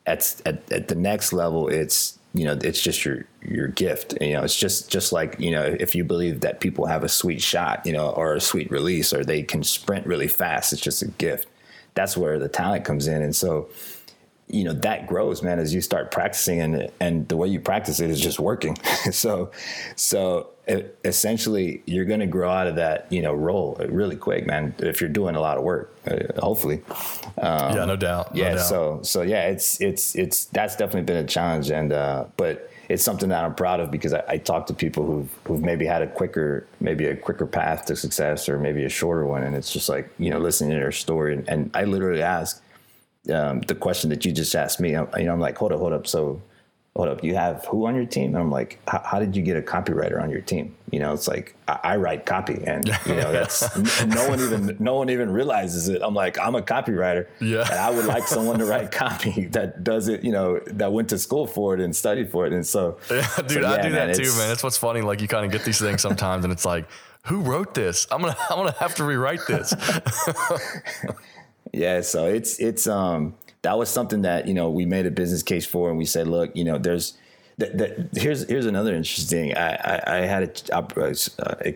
[0.06, 4.14] at at, at the next level, it's you know, it's just your your gift.
[4.20, 7.08] You know, it's just just like you know, if you believe that people have a
[7.08, 10.82] sweet shot, you know, or a sweet release, or they can sprint really fast, it's
[10.82, 11.46] just a gift.
[11.94, 13.68] That's where the talent comes in, and so
[14.48, 18.00] you know that grows man as you start practicing and and the way you practice
[18.00, 18.76] it is just working.
[19.12, 19.50] So
[19.96, 24.46] so it, essentially you're going to grow out of that you know role really quick
[24.46, 26.82] man if you're doing a lot of work uh, hopefully.
[27.38, 28.66] Um, yeah no doubt no yeah doubt.
[28.66, 33.02] so so yeah it's it's it's that's definitely been a challenge and uh but it's
[33.02, 36.02] something that I'm proud of because I, I talk to people who've who've maybe had
[36.02, 39.42] a quicker maybe a quicker path to success or maybe a shorter one.
[39.42, 41.34] And it's just like you know listening to their story.
[41.34, 42.62] And, and I literally ask
[43.30, 45.78] um, the question that you just asked me, I'm, you know, I'm like, hold up,
[45.78, 46.06] hold up.
[46.06, 46.42] So,
[46.94, 48.34] hold up, you have who on your team?
[48.34, 50.74] And I'm like, how did you get a copywriter on your team?
[50.90, 53.76] You know, it's like I, I write copy, and you know, that's
[54.06, 56.02] no one even no one even realizes it.
[56.02, 59.84] I'm like, I'm a copywriter, yeah, and I would like someone to write copy that
[59.84, 60.22] does it.
[60.22, 63.26] You know, that went to school for it and studied for it, and so, yeah,
[63.36, 64.48] dude, so, yeah, I do man, that too, man.
[64.48, 65.00] That's what's funny.
[65.00, 66.86] Like you kind of get these things sometimes, and it's like,
[67.24, 68.06] who wrote this?
[68.10, 69.74] I'm gonna I'm gonna have to rewrite this.
[71.72, 75.42] Yeah, so it's it's um that was something that you know we made a business
[75.42, 77.16] case for, and we said, look, you know, there's
[77.58, 79.56] that, here's here's another interesting.
[79.56, 81.74] I I, I had a, a, a,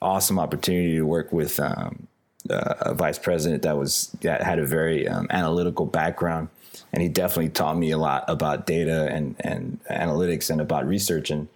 [0.00, 2.06] awesome opportunity to work with um,
[2.50, 6.48] a vice president that was that had a very um, analytical background,
[6.92, 11.30] and he definitely taught me a lot about data and and analytics and about research
[11.30, 11.48] and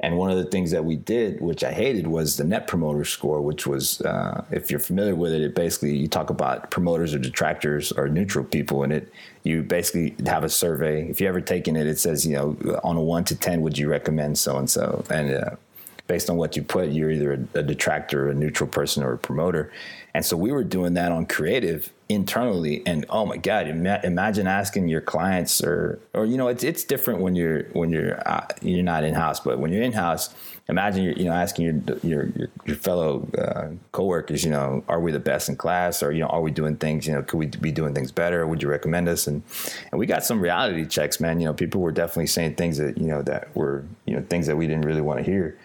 [0.00, 3.04] and one of the things that we did, which I hated, was the Net Promoter
[3.04, 7.14] Score, which was, uh, if you're familiar with it, it basically you talk about promoters
[7.14, 11.08] or detractors or neutral people, and it you basically have a survey.
[11.08, 13.76] If you ever taken it, it says you know on a one to ten, would
[13.76, 15.50] you recommend so and so, and uh,
[16.06, 19.18] based on what you put, you're either a, a detractor, a neutral person, or a
[19.18, 19.72] promoter.
[20.14, 22.82] And so we were doing that on creative internally.
[22.86, 26.82] And oh my God, ima- imagine asking your clients or, or, you know, it's, it's
[26.84, 30.34] different when you're, when you're, uh, you're not in house, but when you're in house,
[30.68, 35.12] imagine you're, you know, asking your, your, your, fellow uh, coworkers, you know, are we
[35.12, 37.46] the best in class or, you know, are we doing things, you know, could we
[37.46, 38.46] be doing things better?
[38.46, 39.26] Would you recommend us?
[39.26, 39.42] And,
[39.90, 41.40] and we got some reality checks, man.
[41.40, 44.46] You know, people were definitely saying things that, you know, that were, you know, things
[44.46, 45.58] that we didn't really want to hear.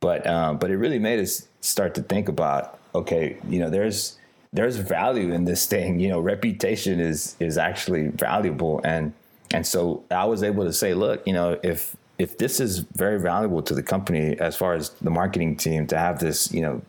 [0.00, 4.16] But, um, but it really made us start to think about, okay, you know, there's
[4.52, 6.00] there's value in this thing.
[6.00, 9.12] You know, reputation is is actually valuable, and
[9.52, 13.20] and so I was able to say, look, you know, if if this is very
[13.20, 16.82] valuable to the company as far as the marketing team to have this, you know,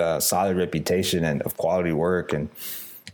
[0.00, 2.48] uh, solid reputation and of quality work, and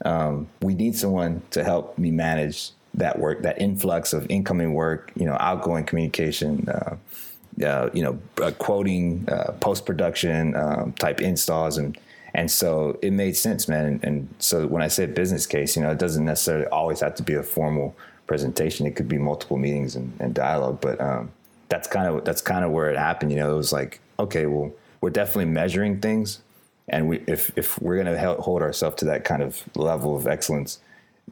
[0.04, 5.12] um, we need someone to help me manage that work, that influx of incoming work,
[5.14, 6.68] you know, outgoing communication.
[6.68, 6.96] Uh,
[7.64, 11.98] uh, you know, uh, quoting, uh, post production um, type installs, and
[12.34, 13.86] and so it made sense, man.
[13.86, 17.14] And, and, so when I say business case, you know, it doesn't necessarily always have
[17.16, 18.86] to be a formal presentation.
[18.86, 20.80] It could be multiple meetings and, and dialogue.
[20.80, 21.32] But um,
[21.68, 23.32] that's kind of that's kind of where it happened.
[23.32, 26.40] You know, it was like, okay, well, we're definitely measuring things,
[26.88, 30.80] and we if if we're to hold ourselves to that kind of level of excellence,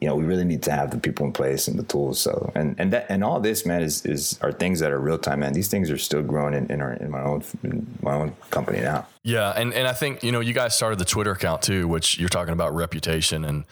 [0.01, 2.19] you know, we really need to have the people in place and the tools.
[2.19, 5.17] So, and and that and all this, man, is is are things that are real
[5.17, 5.53] time, man.
[5.53, 8.79] These things are still growing in, in our in my own in my own company
[8.79, 9.07] now.
[9.23, 12.17] Yeah, and and I think you know you guys started the Twitter account too, which
[12.17, 13.65] you're talking about reputation and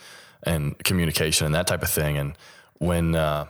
[0.43, 2.17] and communication and that type of thing.
[2.17, 2.33] And
[2.79, 3.45] when uh,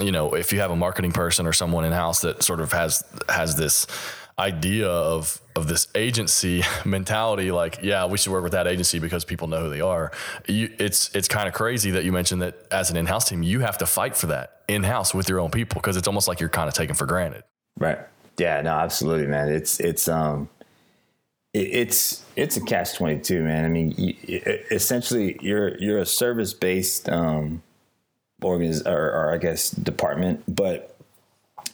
[0.00, 2.72] you know if you have a marketing person or someone in house that sort of
[2.72, 3.86] has has this
[4.38, 9.24] idea of of this agency mentality like yeah we should work with that agency because
[9.24, 10.10] people know who they are.
[10.46, 13.60] You, it's it's kind of crazy that you mentioned that as an in-house team you
[13.60, 16.48] have to fight for that in-house with your own people because it's almost like you're
[16.48, 17.44] kind of taken for granted.
[17.78, 17.98] Right.
[18.38, 19.48] Yeah no absolutely man.
[19.50, 20.48] It's it's um
[21.52, 23.64] it, it's it's a catch 22 man.
[23.64, 24.16] I mean
[24.70, 27.62] essentially you're you're a service based um
[28.42, 30.96] organiz- or, or i guess department but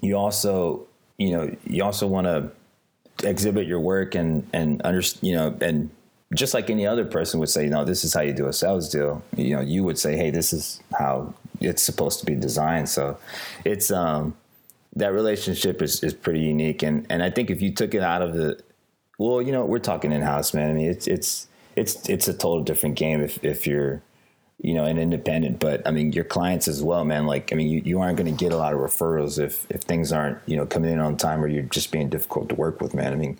[0.01, 0.87] you also
[1.21, 2.51] you know, you also want to
[3.29, 5.91] exhibit your work and and under, you know, and
[6.35, 8.89] just like any other person would say, know, this is how you do a sales
[8.89, 9.23] deal.
[9.37, 12.89] You know, you would say, hey, this is how it's supposed to be designed.
[12.89, 13.19] So,
[13.67, 14.35] it's um
[14.97, 18.23] that relationship is is pretty unique, and and I think if you took it out
[18.23, 18.59] of the,
[19.19, 20.71] well, you know, we're talking in house, man.
[20.71, 24.01] I mean, it's it's it's it's a total different game if if you're
[24.63, 25.59] you know an independent.
[25.59, 27.27] But I mean, your clients as well, man.
[27.27, 29.83] Like I mean, you, you aren't going to get a lot of referrals if if
[29.83, 32.81] things aren't you know coming in on time or you're just being difficult to work
[32.81, 33.13] with, man.
[33.13, 33.39] I mean.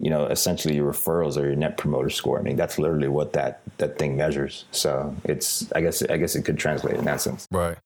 [0.00, 2.38] You know, essentially, your referrals are your net promoter score.
[2.38, 4.64] I mean, that's literally what that that thing measures.
[4.70, 7.48] So it's, I guess, I guess it could translate in that sense.
[7.50, 7.76] Right.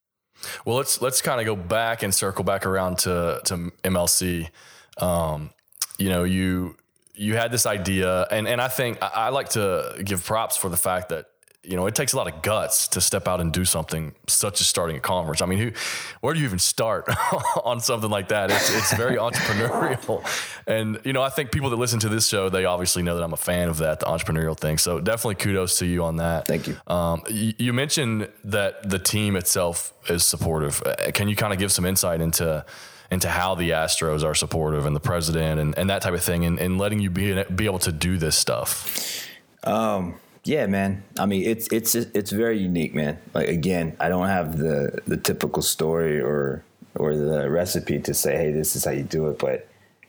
[0.63, 4.49] Well, let's let's kind of go back and circle back around to to MLC.
[4.97, 5.49] Um,
[5.97, 6.75] you know, you
[7.15, 10.69] you had this idea, and and I think I, I like to give props for
[10.69, 11.27] the fact that
[11.63, 14.59] you know, it takes a lot of guts to step out and do something such
[14.59, 15.41] as starting a conference.
[15.41, 15.71] I mean, who,
[16.19, 17.07] where do you even start
[17.63, 18.51] on something like that?
[18.51, 20.25] It's, it's very entrepreneurial.
[20.67, 23.23] And, you know, I think people that listen to this show, they obviously know that
[23.23, 24.77] I'm a fan of that, the entrepreneurial thing.
[24.77, 26.47] So definitely kudos to you on that.
[26.47, 26.75] Thank you.
[26.87, 30.83] Um, you, you mentioned that the team itself is supportive.
[30.85, 32.65] Uh, can you kind of give some insight into,
[33.09, 36.43] into how the Astros are supportive and the president and, and that type of thing
[36.43, 39.29] and, and letting you be, be able to do this stuff?
[39.63, 41.03] Um, yeah, man.
[41.17, 43.17] I mean, it's it's it's very unique, man.
[43.33, 46.63] Like again, I don't have the the typical story or
[46.95, 49.39] or the recipe to say, hey, this is how you do it.
[49.39, 49.67] But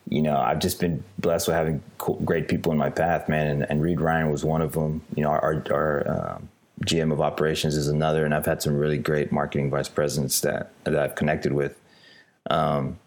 [0.09, 3.47] you know, I've just been blessed with having cool, great people in my path, man.
[3.47, 5.03] And, and Reid Ryan was one of them.
[5.15, 6.49] You know, our our um,
[6.85, 10.73] GM of operations is another, and I've had some really great marketing vice presidents that
[10.83, 11.79] that I've connected with.
[12.51, 12.99] Um,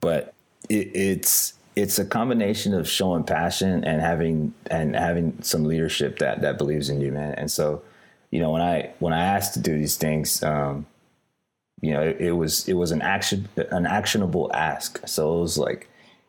[0.00, 0.32] but
[0.68, 6.42] it, it's it's a combination of showing passion and having and having some leadership that
[6.42, 7.34] that believes in you, man.
[7.34, 7.82] And so,
[8.30, 10.86] you know, when I when I asked to do these things, um,
[11.80, 15.00] you know, it, it was it was an action an actionable ask.
[15.06, 15.88] So it was like,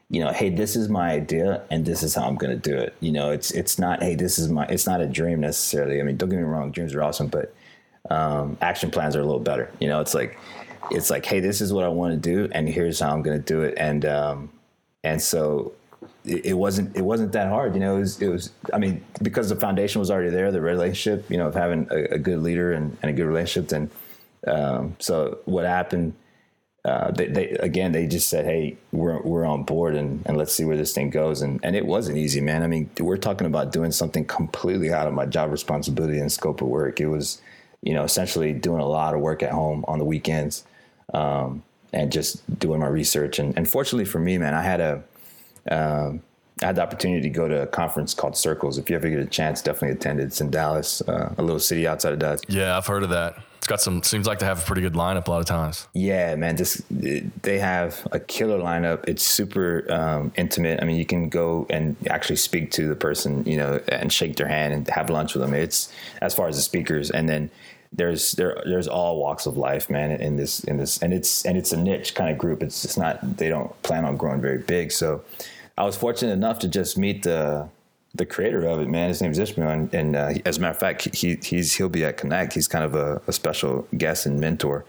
[0.09, 2.77] you know, hey, this is my idea and this is how I'm going to do
[2.77, 2.95] it.
[3.01, 5.99] You know, it's it's not hey, this is my it's not a dream necessarily.
[5.99, 7.53] I mean, don't get me wrong, dreams are awesome, but
[8.09, 9.71] um, action plans are a little better.
[9.79, 10.39] You know, it's like
[10.89, 13.37] it's like hey, this is what I want to do and here's how I'm going
[13.37, 14.49] to do it and um,
[15.03, 15.73] and so
[16.25, 17.73] it, it, wasn't it wasn't that hard.
[17.73, 18.51] You know, it was it was.
[18.73, 22.15] I mean, because the foundation was already there, the relationship, you know, of having a,
[22.15, 23.69] a good leader and, and, a good relationship.
[23.69, 23.91] Then,
[24.47, 26.13] um, so what happened?
[26.85, 30.53] Uh, they, they, again, they just said, "Hey, we're we're on board, and, and let's
[30.53, 32.63] see where this thing goes." And and it wasn't easy, man.
[32.63, 36.61] I mean, we're talking about doing something completely out of my job responsibility and scope
[36.61, 36.99] of work.
[36.99, 37.41] It was,
[37.81, 40.65] you know, essentially doing a lot of work at home on the weekends.
[41.13, 41.63] Um,
[41.93, 43.39] and just doing my research.
[43.39, 45.03] And, and fortunately for me, man, I had a
[45.71, 46.21] um,
[46.61, 48.77] I had the opportunity to go to a conference called Circles.
[48.77, 50.25] If you ever get a chance, definitely attend it.
[50.25, 52.41] It's in Dallas, uh, a little city outside of Dallas.
[52.47, 53.37] Yeah, I've heard of that.
[53.57, 54.03] It's got some.
[54.03, 55.87] Seems like they have a pretty good lineup a lot of times.
[55.93, 56.57] Yeah, man.
[56.57, 59.07] Just they have a killer lineup.
[59.07, 60.81] It's super um, intimate.
[60.81, 64.35] I mean, you can go and actually speak to the person, you know, and shake
[64.35, 65.53] their hand and have lunch with them.
[65.53, 67.49] It's as far as the speakers, and then
[67.93, 71.57] there's there there's all walks of life, man, in this in this and it's and
[71.57, 72.63] it's a niche kind of group.
[72.63, 74.91] It's just not they don't plan on growing very big.
[74.91, 75.23] So
[75.77, 77.69] I was fortunate enough to just meet the
[78.15, 79.09] the creator of it, man.
[79.09, 81.89] His name is Ishmael, and, and uh, as a matter of fact, he he's he'll
[81.89, 82.53] be at Connect.
[82.53, 84.85] He's kind of a, a special guest and mentor.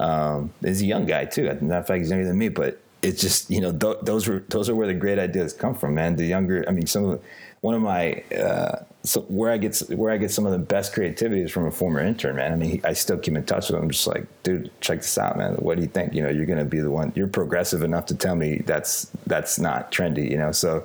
[0.00, 1.46] Um, he's a young guy too.
[1.46, 3.98] As a matter of fact, he's younger than me, but it's just you know th-
[4.02, 6.16] those were those are where the great ideas come from, man.
[6.16, 7.20] The younger, I mean, some of
[7.64, 10.92] one of my uh, so where I get where I get some of the best
[10.92, 12.52] creativity is from a former intern, man.
[12.52, 13.84] I mean, I still keep in touch with him.
[13.84, 15.54] I'm just like, dude, check this out, man.
[15.54, 16.12] What do you think?
[16.12, 17.10] You know, you're gonna be the one.
[17.14, 20.52] You're progressive enough to tell me that's that's not trendy, you know.
[20.52, 20.84] So,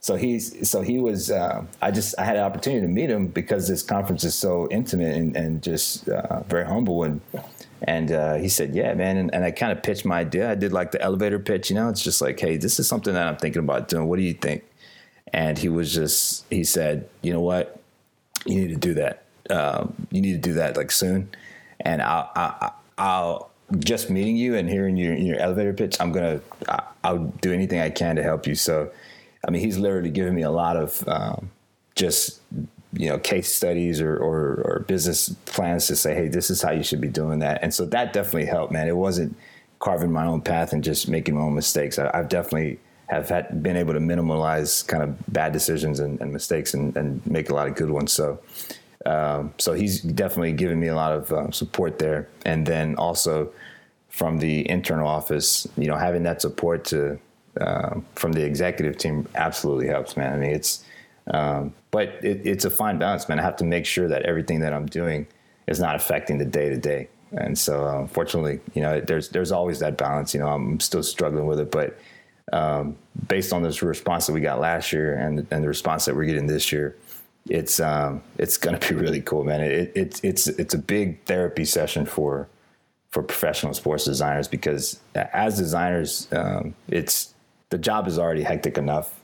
[0.00, 1.30] so he's so he was.
[1.30, 4.66] Uh, I just I had an opportunity to meet him because this conference is so
[4.72, 7.20] intimate and, and just uh, very humble and.
[7.82, 10.50] And uh, he said, "Yeah, man." And, and I kind of pitched my idea.
[10.50, 11.68] I did like the elevator pitch.
[11.68, 14.08] You know, it's just like, "Hey, this is something that I'm thinking about doing.
[14.08, 14.64] What do you think?"
[15.32, 17.80] And he was just he said, you know what,
[18.44, 19.24] you need to do that.
[19.50, 21.30] Um, you need to do that like soon,
[21.80, 25.96] and I'll, I, I'll just meeting you and hearing your your elevator pitch.
[26.00, 26.40] I'm gonna
[27.04, 28.54] I'll do anything I can to help you.
[28.54, 28.90] So,
[29.46, 31.50] I mean, he's literally giving me a lot of um,
[31.94, 32.40] just
[32.92, 36.70] you know case studies or, or, or business plans to say, hey, this is how
[36.72, 37.62] you should be doing that.
[37.62, 38.88] And so that definitely helped, man.
[38.88, 39.36] It wasn't
[39.78, 41.98] carving my own path and just making my own mistakes.
[41.98, 46.32] I, I've definitely have had, been able to minimize kind of bad decisions and, and
[46.32, 48.12] mistakes and, and, make a lot of good ones.
[48.12, 48.40] So,
[49.04, 52.28] um, so he's definitely given me a lot of uh, support there.
[52.44, 53.52] And then also
[54.08, 57.18] from the internal office, you know, having that support to
[57.60, 60.32] uh, from the executive team absolutely helps, man.
[60.32, 60.84] I mean, it's
[61.28, 63.38] um, but it, it's a fine balance, man.
[63.38, 65.26] I have to make sure that everything that I'm doing
[65.66, 67.08] is not affecting the day to day.
[67.32, 70.32] And so, unfortunately, uh, you know, there's there's always that balance.
[70.32, 71.98] You know, I'm still struggling with it, but
[72.52, 72.96] um,
[73.28, 76.24] based on this response that we got last year and and the response that we're
[76.24, 76.96] getting this year,
[77.48, 79.60] it's um, it's going to be really cool, man.
[79.60, 82.48] It, it, it's it's a big therapy session for
[83.10, 87.34] for professional sports designers because as designers, um, it's
[87.70, 89.20] the job is already hectic enough.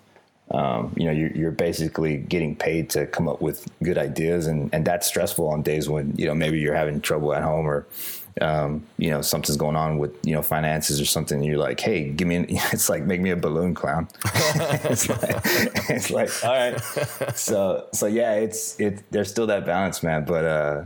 [0.50, 4.68] um, you know, you're, you're, basically getting paid to come up with good ideas, and
[4.74, 7.86] and that's stressful on days when you know maybe you're having trouble at home or.
[8.40, 11.42] Um, you know something's going on with you know finances or something.
[11.42, 12.36] you're like, hey, give me.
[12.36, 14.08] An, it's like make me a balloon clown.
[14.24, 15.20] it's, like,
[15.90, 16.80] it's like all right.
[17.36, 19.02] So so yeah, it's it.
[19.10, 20.24] There's still that balance, man.
[20.24, 20.84] But uh,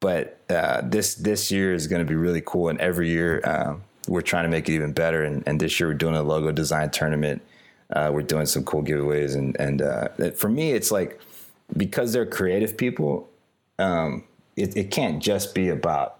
[0.00, 3.82] but uh, this this year is going to be really cool, and every year um,
[4.08, 5.24] we're trying to make it even better.
[5.24, 7.42] And, and this year we're doing a logo design tournament
[7.92, 11.20] uh, we're doing some cool giveaways, and and uh, for me, it's like
[11.76, 13.28] because they're creative people,
[13.78, 14.24] um,
[14.56, 16.18] it, it can't just be about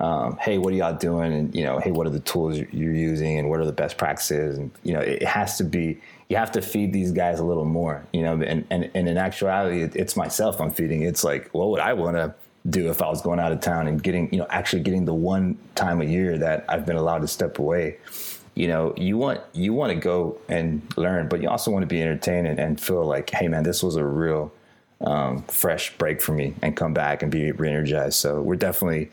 [0.00, 1.32] um, hey, what are y'all doing?
[1.32, 3.98] And you know, hey, what are the tools you're using, and what are the best
[3.98, 4.58] practices?
[4.58, 6.00] And you know, it has to be.
[6.28, 8.04] You have to feed these guys a little more.
[8.12, 11.02] You know, and and, and in actuality, it's myself I'm feeding.
[11.02, 12.34] It's like, what would I want to
[12.68, 15.14] do if I was going out of town and getting, you know, actually getting the
[15.14, 17.98] one time a year that I've been allowed to step away
[18.58, 21.86] you know you want you want to go and learn but you also want to
[21.86, 24.52] be entertained and, and feel like hey man this was a real
[25.00, 29.08] um, fresh break for me and come back and be re-energized so we're definitely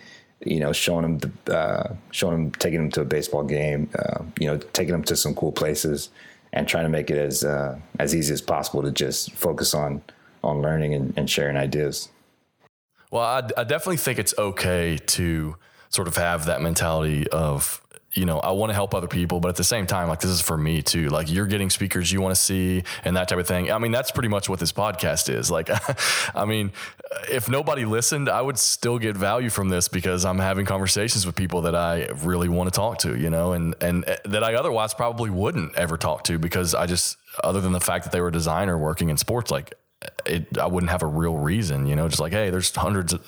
[0.46, 4.24] you know showing them the, uh, showing them taking them to a baseball game uh,
[4.40, 6.10] you know taking them to some cool places
[6.54, 10.02] and trying to make it as uh, as easy as possible to just focus on
[10.44, 12.10] on learning and, and sharing ideas.
[13.12, 15.56] Well I, I definitely think it's okay to
[15.90, 17.82] sort of have that mentality of
[18.16, 20.32] you know, I want to help other people, but at the same time, like this
[20.32, 21.10] is for me too.
[21.10, 23.72] Like you're getting speakers you want to see and that type of thing.
[23.72, 25.52] I mean, that's pretty much what this podcast is.
[25.52, 25.70] Like,
[26.36, 26.72] I mean,
[27.30, 31.36] if nobody listened, I would still get value from this because I'm having conversations with
[31.36, 34.56] people that I really want to talk to, you know, and and eh, that I
[34.56, 38.22] otherwise probably wouldn't ever talk to because I just other than the fact that they
[38.22, 39.74] were a designer working in sports, like
[40.26, 43.24] it, I wouldn't have a real reason, you know, just like, hey, there's hundreds of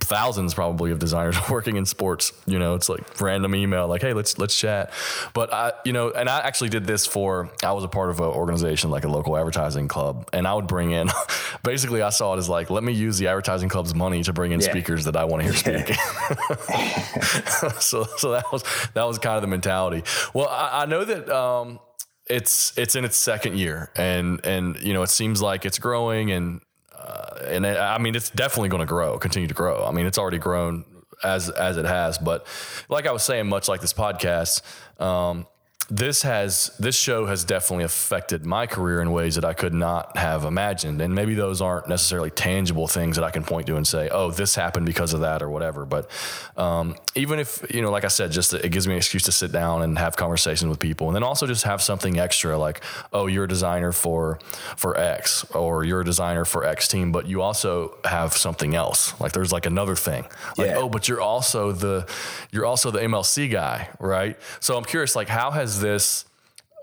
[0.00, 4.12] thousands probably of designers working in sports, you know, it's like random email, like, hey,
[4.12, 4.92] let's, let's chat.
[5.34, 8.20] But I, you know, and I actually did this for, I was a part of
[8.20, 10.28] an organization, like a local advertising club.
[10.32, 11.08] And I would bring in,
[11.62, 14.52] basically I saw it as like, let me use the advertising club's money to bring
[14.52, 14.70] in yeah.
[14.70, 15.94] speakers that I want to hear speak.
[17.80, 20.04] so, so that was, that was kind of the mentality.
[20.32, 21.80] Well, I, I know that, um,
[22.28, 26.30] it's it's in its second year, and and you know it seems like it's growing,
[26.30, 26.60] and
[26.96, 29.84] uh, and it, I mean it's definitely going to grow, continue to grow.
[29.84, 30.84] I mean it's already grown
[31.22, 32.46] as as it has, but
[32.88, 34.62] like I was saying, much like this podcast,
[35.00, 35.46] um,
[35.90, 40.18] this has this show has definitely affected my career in ways that I could not
[40.18, 41.00] have imagined.
[41.00, 44.30] And maybe those aren't necessarily tangible things that I can point to and say, "Oh,
[44.30, 45.86] this happened because of that" or whatever.
[45.86, 46.10] But
[46.58, 49.32] um, even if you know, like I said, just it gives me an excuse to
[49.32, 52.82] sit down and have conversations with people, and then also just have something extra, like,
[53.14, 54.38] "Oh, you're a designer for
[54.76, 59.18] for X, or you're a designer for X team," but you also have something else.
[59.20, 60.24] Like there's like another thing,
[60.58, 60.76] like, yeah.
[60.76, 62.06] "Oh, but you're also the
[62.50, 66.24] you're also the MLC guy, right?" So I'm curious, like, how has this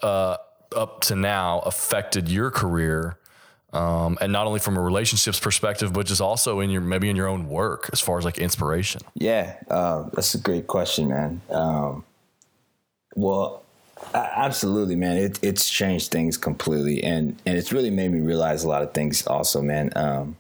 [0.01, 0.37] uh,
[0.75, 3.17] up to now affected your career?
[3.73, 7.17] Um, and not only from a relationships perspective, but just also in your maybe in
[7.17, 9.01] your own work as far as like inspiration.
[9.15, 11.41] Yeah, uh, that's a great question, man.
[11.49, 12.05] Um,
[13.15, 13.63] well,
[14.13, 15.17] absolutely, man.
[15.17, 18.93] It, it's changed things completely, and and it's really made me realize a lot of
[18.93, 19.27] things.
[19.27, 19.91] Also, man.
[19.97, 20.37] Um,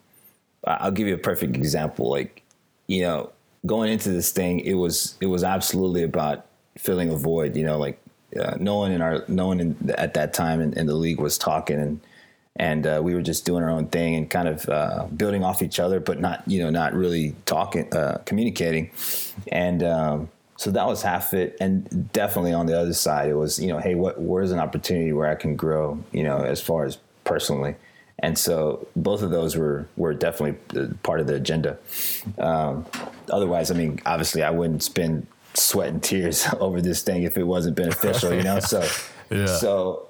[0.65, 2.09] I'll give you a perfect example.
[2.09, 2.41] Like,
[2.87, 3.31] you know,
[3.65, 6.45] going into this thing, it was it was absolutely about
[6.77, 7.55] filling a void.
[7.55, 7.99] You know, like
[8.39, 11.19] uh, no one in our no one in, at that time in, in, the league
[11.19, 11.99] was talking and
[12.57, 15.61] and uh, we were just doing our own thing and kind of uh, building off
[15.61, 18.91] each other, but not you know not really talking uh, communicating,
[19.51, 21.57] and um, so that was half it.
[21.59, 25.11] And definitely on the other side, it was you know hey what where's an opportunity
[25.11, 27.75] where I can grow you know as far as personally.
[28.19, 31.77] And so both of those were were definitely uh, part of the agenda.
[32.39, 32.85] Um,
[33.29, 37.43] otherwise, I mean, obviously, I wouldn't spend sweat and tears over this thing if it
[37.43, 38.59] wasn't beneficial, you know?
[38.65, 38.87] So,
[39.29, 39.45] yeah.
[39.47, 40.07] so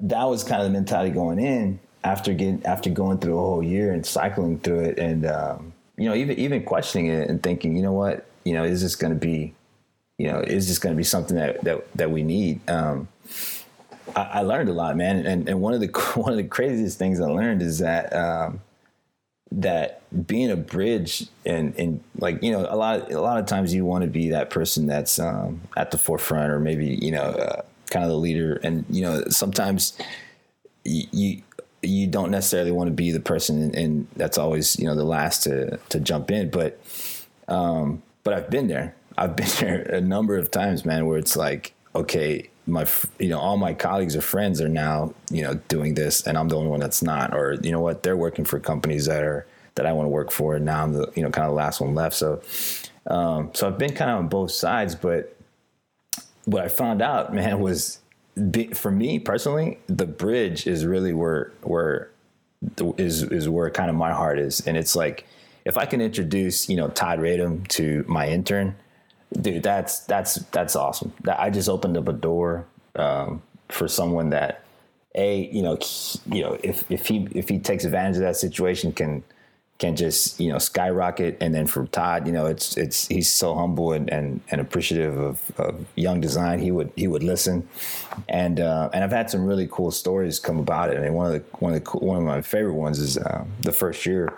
[0.00, 3.62] that was kind of the mentality going in after getting, after going through a whole
[3.62, 7.76] year and cycling through it and, um, you know, even, even questioning it and thinking,
[7.76, 9.54] you know what, you know, is this going to be,
[10.18, 12.68] you know, is this going to be something that, that, that we need?
[12.68, 13.08] Um,
[14.14, 15.26] I, I, learned a lot, man.
[15.26, 18.60] And, and one of the, one of the craziest things I learned is that, um,
[19.50, 23.74] that being a bridge and and like you know a lot a lot of times
[23.74, 27.22] you want to be that person that's um, at the forefront or maybe you know
[27.22, 28.60] uh, kind of the leader.
[28.62, 29.98] And you know sometimes
[30.84, 31.42] you
[31.82, 35.04] you don't necessarily want to be the person and, and, that's always you know the
[35.04, 36.50] last to to jump in.
[36.50, 36.80] But
[37.48, 38.94] um but I've been there.
[39.16, 42.86] I've been there a number of times man where it's like okay my
[43.18, 46.48] you know all my colleagues or friends are now you know doing this and I'm
[46.48, 47.34] the only one that's not.
[47.34, 48.02] Or you know what?
[48.02, 50.92] They're working for companies that are that I want to work for and now I'm
[50.92, 52.16] the you know kind of the last one left.
[52.16, 52.42] So
[53.06, 55.34] um, so I've been kind of on both sides but
[56.44, 58.00] what I found out man was
[58.74, 62.10] for me personally, the bridge is really where where
[62.96, 65.26] is is where kind of my heart is, and it's like
[65.64, 68.76] if I can introduce you know Todd Radom to my intern,
[69.32, 71.12] dude, that's that's that's awesome.
[71.24, 72.66] That I just opened up a door
[72.96, 74.64] um, for someone that
[75.14, 75.78] a you know
[76.26, 79.22] you know if if he if he takes advantage of that situation can
[79.78, 81.36] can just you know skyrocket.
[81.40, 85.16] And then for Todd you know it's it's he's so humble and and, and appreciative
[85.18, 86.58] of, of young design.
[86.58, 87.68] He would he would listen.
[88.28, 90.96] And uh, and I've had some really cool stories come about it.
[90.96, 93.72] And one of the one of the one of my favorite ones is uh, the
[93.72, 94.32] first year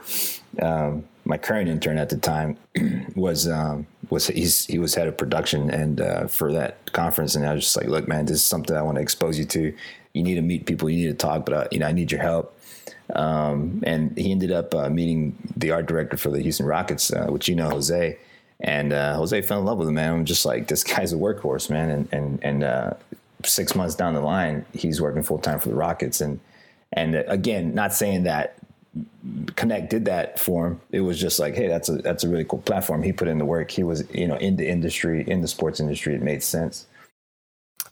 [0.61, 2.59] um, my current intern at the time
[3.14, 7.47] was um, was he's he was head of production and uh, for that conference and
[7.47, 9.72] I was just like look man this is something I want to expose you to
[10.12, 12.12] you need to meet people you need to talk but uh, you know I need
[12.12, 12.55] your help
[13.14, 17.26] um, and he ended up uh, meeting the art director for the Houston Rockets, uh,
[17.26, 18.18] which you know, Jose.
[18.61, 20.12] And uh, Jose fell in love with him, man.
[20.12, 21.91] I'm just like, this guy's a workhorse, man.
[21.91, 22.95] And and and uh,
[23.45, 26.20] six months down the line, he's working full time for the Rockets.
[26.20, 26.41] And
[26.93, 28.57] and again, not saying that
[29.55, 30.80] Connect did that for him.
[30.91, 33.03] It was just like, hey, that's a that's a really cool platform.
[33.03, 33.70] He put in the work.
[33.70, 36.14] He was, you know, in the industry, in the sports industry.
[36.14, 36.86] It made sense.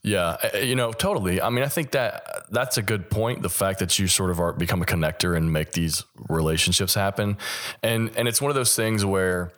[0.02, 1.40] Yeah, you know, totally.
[1.40, 3.42] I mean, I think that that's a good point.
[3.42, 7.36] The fact that you sort of are become a connector and make these relationships happen,
[7.82, 9.52] and and it's one of those things where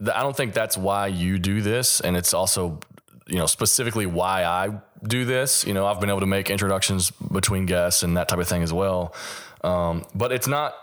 [0.00, 2.80] the, I don't think that's why you do this, and it's also
[3.26, 5.66] you know specifically why I do this.
[5.66, 8.62] You know, I've been able to make introductions between guests and that type of thing
[8.62, 9.14] as well.
[9.64, 10.74] Um, but it's not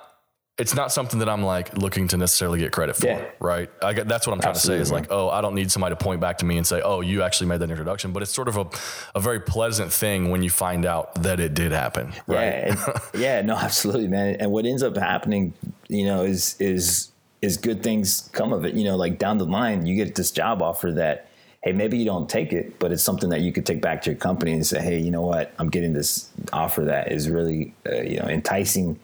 [0.60, 3.26] it's not something that I'm like looking to necessarily get credit for, yeah.
[3.40, 3.70] right?
[3.82, 4.82] I that's what I'm trying Absolutely.
[4.82, 6.68] to say is like, oh, I don't need somebody to point back to me and
[6.68, 8.12] say, oh, you actually made that introduction.
[8.12, 8.68] But it's sort of a,
[9.16, 12.12] a very pleasant thing when you find out that it did happen.
[12.28, 12.68] Right?
[12.68, 14.36] Yeah, yeah, no, absolutely, man.
[14.36, 15.54] And what ends up happening,
[15.88, 17.12] you know, is is
[17.42, 18.76] is good things come of it.
[18.76, 21.28] You know, like down the line, you get this job offer that.
[21.70, 24.10] Hey, maybe you don't take it, but it's something that you could take back to
[24.10, 25.54] your company and say, "Hey, you know what?
[25.60, 29.00] I'm getting this offer that is really, uh, you know, enticing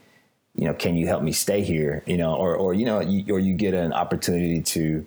[0.55, 2.01] you know, can you help me stay here?
[2.07, 5.05] You know, or or you know, you, or you get an opportunity to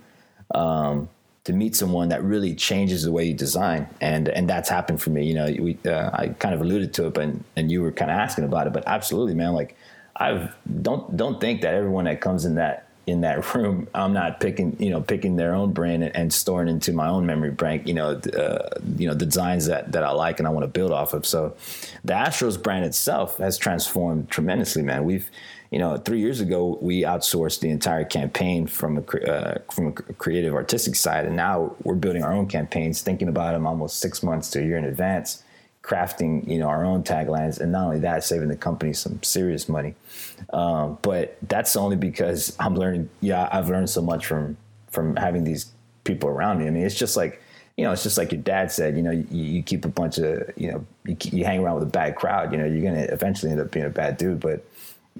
[0.54, 1.08] um,
[1.44, 5.10] to meet someone that really changes the way you design, and and that's happened for
[5.10, 5.26] me.
[5.26, 8.10] You know, we uh, I kind of alluded to it, but and you were kind
[8.10, 9.54] of asking about it, but absolutely, man.
[9.54, 9.76] Like,
[10.14, 14.38] I've don't don't think that everyone that comes in that in that room, I'm not
[14.38, 17.86] picking, you know, picking their own brand and, and storing into my own memory bank,
[17.86, 20.68] you know, uh, you know, the designs that, that I like and I want to
[20.68, 21.24] build off of.
[21.26, 21.56] So
[22.04, 25.04] the Astros brand itself has transformed tremendously, man.
[25.04, 25.30] We've,
[25.70, 29.92] you know, three years ago, we outsourced the entire campaign from a, uh, from a
[29.92, 31.24] creative artistic side.
[31.24, 34.64] And now we're building our own campaigns, thinking about them almost six months to a
[34.64, 35.42] year in advance
[35.88, 37.60] crafting you know our own taglines.
[37.60, 39.94] And not only that saving the company some serious money.
[40.52, 44.56] Um, but that's only because i'm learning yeah i've learned so much from
[44.90, 45.72] from having these
[46.04, 46.66] people around me.
[46.66, 47.42] I mean it's just like
[47.76, 50.18] you know it's just like your dad said you know you, you keep a bunch
[50.18, 53.06] of you know you, you, hang around with a bad crowd you know you're gonna
[53.10, 54.40] eventually end up being a bad dude.
[54.40, 54.64] But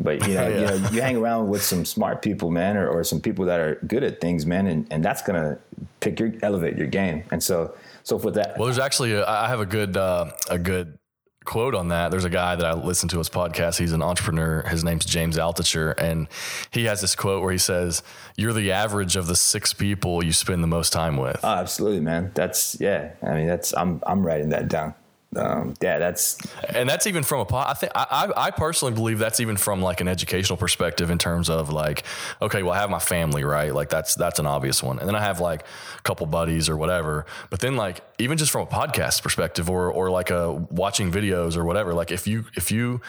[0.00, 0.58] but you know, yeah.
[0.58, 3.60] you know, you hang around with some smart people, man, or, or some people that
[3.60, 5.58] are good at things, man, and, and that's gonna
[6.00, 7.24] pick your elevate your game.
[7.30, 7.74] And so
[8.08, 10.98] so for that, well, there's actually a, I have a good uh, a good
[11.44, 12.10] quote on that.
[12.10, 13.78] There's a guy that I listen to his podcast.
[13.78, 14.62] He's an entrepreneur.
[14.62, 16.26] His name's James Altucher, and
[16.70, 18.02] he has this quote where he says,
[18.34, 22.00] "You're the average of the six people you spend the most time with." Oh, absolutely,
[22.00, 22.30] man.
[22.34, 23.10] That's yeah.
[23.22, 24.94] I mean, that's I'm I'm writing that down
[25.36, 26.38] um, yeah, that's
[26.70, 30.00] and that's even from a I think I, I personally believe that's even from like
[30.00, 32.04] an educational perspective in terms of like
[32.40, 35.14] okay, well I have my family right, like that's that's an obvious one, and then
[35.14, 35.64] I have like
[35.98, 39.90] a couple buddies or whatever, but then like even just from a podcast perspective or
[39.92, 43.02] or like a watching videos or whatever, like if you if you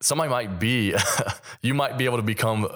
[0.00, 0.94] somebody might be
[1.62, 2.68] you might be able to become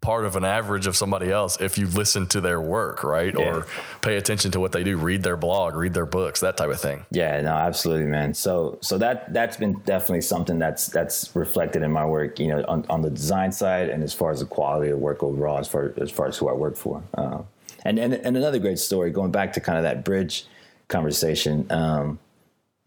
[0.00, 3.34] part of an average of somebody else if you listen to their work, right?
[3.36, 3.56] Yeah.
[3.56, 3.66] Or
[4.00, 6.80] pay attention to what they do, read their blog, read their books, that type of
[6.80, 7.04] thing.
[7.10, 8.34] Yeah, no, absolutely, man.
[8.34, 12.64] So so that that's been definitely something that's that's reflected in my work, you know,
[12.68, 15.68] on, on the design side and as far as the quality of work overall, as
[15.68, 17.02] far as far as who I work for.
[17.14, 17.42] Uh,
[17.84, 20.46] and, and and another great story going back to kind of that bridge
[20.88, 21.66] conversation.
[21.70, 22.18] Um,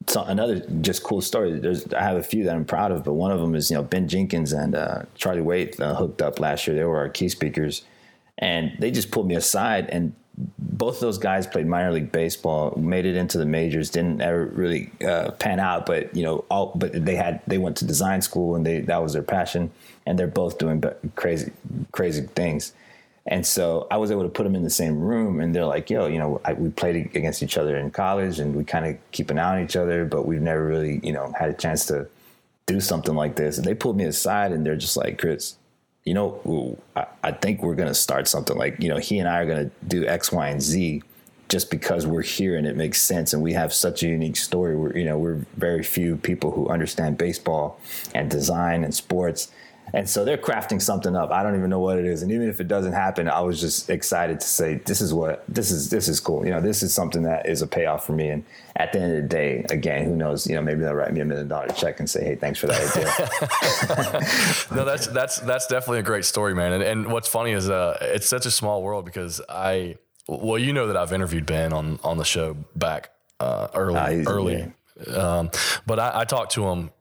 [0.08, 1.60] so another just cool story.
[1.60, 3.78] There's I have a few that I'm proud of, but one of them is you
[3.78, 6.76] know Ben Jenkins and uh, Charlie Waite uh, hooked up last year.
[6.76, 7.84] They were our key speakers,
[8.38, 9.89] and they just pulled me aside.
[9.89, 10.14] And
[10.58, 14.91] both those guys played minor league baseball, made it into the majors, didn't ever really
[15.06, 15.86] uh, pan out.
[15.86, 19.02] But you know, all but they had they went to design school and they that
[19.02, 19.72] was their passion,
[20.06, 20.84] and they're both doing
[21.16, 21.52] crazy
[21.91, 22.74] crazy things.
[23.28, 25.89] And so I was able to put them in the same room, and they're like,
[25.89, 28.97] "Yo, you know, I, we played against each other in college, and we kind of
[29.11, 31.86] keep an eye on each other, but we've never really, you know, had a chance
[31.88, 32.07] to
[32.65, 35.55] do something like this." And they pulled me aside, and they're just like, "Chris,
[36.03, 39.41] you know, I, I think we're gonna start something like, you know, he and I
[39.41, 41.03] are gonna do X, Y, and Z,
[41.51, 44.76] just because we're here and it makes sense and we have such a unique story.
[44.76, 47.80] We're, you know, we're very few people who understand baseball
[48.15, 49.51] and design and sports.
[49.93, 51.32] And so they're crafting something up.
[51.32, 52.21] I don't even know what it is.
[52.21, 55.43] And even if it doesn't happen, I was just excited to say, this is what,
[55.49, 56.45] this is, this is cool.
[56.45, 58.29] You know, this is something that is a payoff for me.
[58.29, 58.45] And
[58.77, 61.19] at the end of the day, again, who knows, you know, maybe they'll write me
[61.19, 62.79] a million dollar check and say, Hey, thanks for that
[64.69, 64.75] idea.
[64.77, 66.71] no, that's, that's, that's definitely a great story, man.
[66.71, 70.71] And, and what's funny is, uh, it's such a small world because I, well, you
[70.71, 74.73] know that I've interviewed Ben on on the show back uh, early, uh, early.
[75.13, 75.49] Um,
[75.86, 76.91] but I, I, talked to him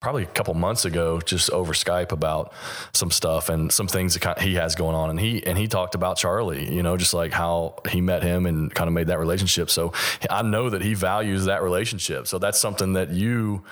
[0.00, 2.52] probably a couple months ago, just over Skype about
[2.92, 5.68] some stuff and some things that kind he has going on, and he and he
[5.68, 9.08] talked about Charlie, you know, just like how he met him and kind of made
[9.08, 9.70] that relationship.
[9.70, 9.92] So
[10.28, 12.26] I know that he values that relationship.
[12.26, 13.62] So that's something that you,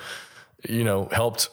[0.67, 1.49] you know, helped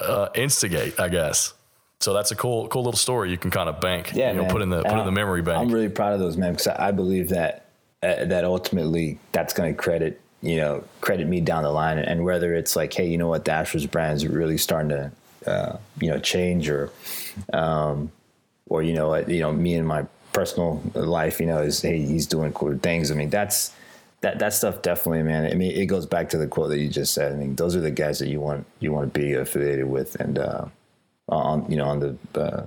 [0.00, 1.54] uh, instigate, I guess.
[2.00, 4.12] So that's a cool, cool little story you can kind of bank.
[4.14, 4.50] Yeah, you know, man.
[4.50, 5.58] put in the put in the memory bank.
[5.58, 7.66] I'm really proud of those men because I believe that
[8.02, 12.24] uh, that ultimately that's going to credit you know credit me down the line, and
[12.24, 15.12] whether it's like, hey, you know what, Dashers is really starting to
[15.46, 16.90] uh, you know change, or
[17.52, 18.10] um,
[18.66, 22.26] or you know, you know, me and my personal life, you know, is hey, he's
[22.26, 23.10] doing cool things.
[23.10, 23.72] I mean, that's
[24.20, 25.50] that that stuff definitely, man.
[25.50, 27.32] I mean, it goes back to the quote that you just said.
[27.32, 30.14] I mean, those are the guys that you want you want to be affiliated with,
[30.20, 30.66] and uh,
[31.28, 32.66] on you know on the uh,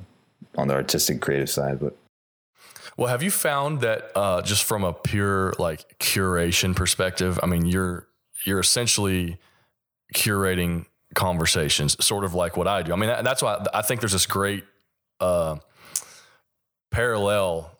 [0.57, 1.95] on the artistic creative side but
[2.98, 7.66] well have you found that uh, just from a pure like curation perspective i mean
[7.66, 8.08] you're
[8.46, 9.38] you're essentially
[10.14, 12.93] curating conversations sort of like what i do.
[12.93, 14.64] I mean that's why i think there's this great
[15.20, 15.58] uh,
[16.91, 17.72] parallel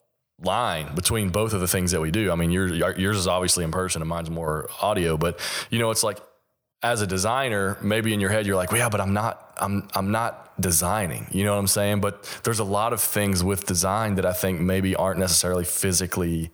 [0.42, 2.32] line between both of the things that we do.
[2.32, 5.40] I mean yours yours is obviously in person and mine's more audio but
[5.70, 6.20] you know it's like
[6.86, 9.88] as a designer, maybe in your head you're like, well, yeah, but I'm not, I'm,
[9.96, 11.26] I'm not designing.
[11.32, 12.00] You know what I'm saying?
[12.00, 16.52] But there's a lot of things with design that I think maybe aren't necessarily physically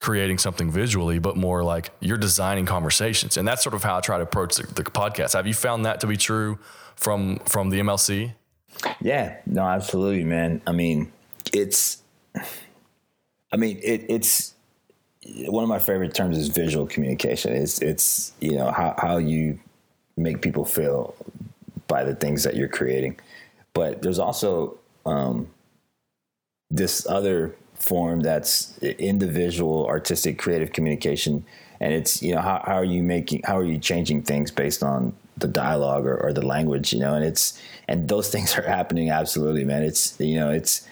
[0.00, 4.00] creating something visually, but more like you're designing conversations, and that's sort of how I
[4.00, 5.32] try to approach the, the podcast.
[5.32, 6.60] Have you found that to be true
[6.94, 8.34] from from the MLC?
[9.00, 10.62] Yeah, no, absolutely, man.
[10.68, 11.10] I mean,
[11.52, 12.00] it's,
[13.52, 14.54] I mean, it, it's
[15.46, 17.52] one of my favorite terms is visual communication.
[17.54, 19.58] It's it's you know how how you
[20.16, 21.14] make people feel
[21.86, 23.18] by the things that you're creating,
[23.72, 24.76] but there's also
[25.06, 25.48] um,
[26.70, 31.44] this other form that's individual artistic creative communication.
[31.80, 34.82] And it's you know how, how are you making how are you changing things based
[34.82, 37.14] on the dialogue or, or the language you know?
[37.14, 39.82] And it's and those things are happening absolutely man.
[39.82, 40.87] It's you know it's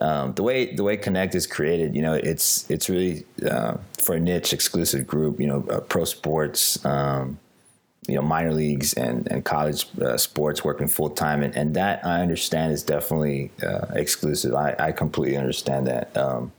[0.00, 4.14] um, the way the way Connect is created, you know, it's it's really uh, for
[4.14, 5.40] a niche exclusive group.
[5.40, 7.38] You know, uh, pro sports, um,
[8.06, 12.04] you know, minor leagues and and college uh, sports working full time, and, and that
[12.06, 14.54] I understand is definitely uh, exclusive.
[14.54, 16.16] I, I completely understand that.
[16.16, 16.52] Um,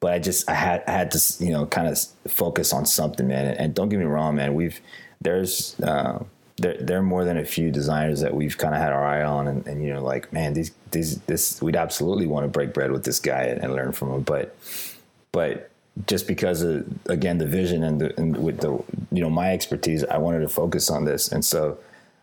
[0.00, 3.26] but I just I had I had to you know kind of focus on something,
[3.26, 3.46] man.
[3.46, 4.52] And, and, don't get me wrong, man.
[4.52, 4.78] We've
[5.22, 6.22] there's uh,
[6.56, 9.24] there, there are more than a few designers that we've kind of had our eye
[9.24, 12.72] on, and, and, you know, like man, these these this we'd absolutely want to break
[12.72, 14.56] bread with this guy and, and learn from him, but
[15.32, 15.70] but
[16.06, 18.72] just because of again the vision and, the, and with the
[19.12, 21.78] you know my expertise, I wanted to focus on this, and so,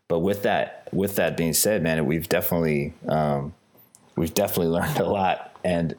[0.07, 3.53] but with that with that being said, man, we've definitely um,
[4.15, 5.95] we've definitely learned a lot, and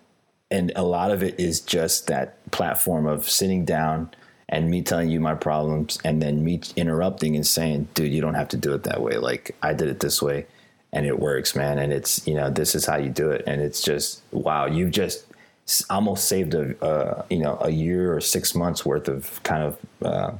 [0.51, 4.11] and a lot of it is just that platform of sitting down
[4.53, 8.35] and me telling you my problems and then me interrupting and saying, dude, you don't
[8.35, 9.17] have to do it that way.
[9.17, 10.47] Like I did it this way
[10.93, 11.79] and it works, man.
[11.79, 13.43] And it's, you know, this is how you do it.
[13.47, 15.25] And it's just, wow, you've just
[15.89, 19.79] almost saved a, uh, you know, a year or six months worth of kind of,
[20.05, 20.33] uh,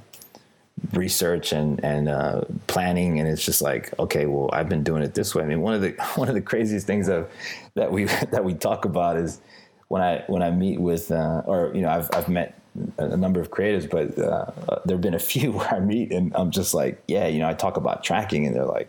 [0.95, 5.15] research and and uh, planning, and it's just like, okay, well, I've been doing it
[5.15, 5.45] this way.
[5.45, 7.31] I mean, one of the one of the craziest things of
[7.75, 9.41] that we that we talk about is
[9.87, 12.59] when I when I meet with uh, or you know I've I've met
[12.99, 16.33] a number of creatives, but uh, there have been a few where I meet and
[16.35, 18.89] I'm just like, yeah, you know, I talk about tracking, and they're like,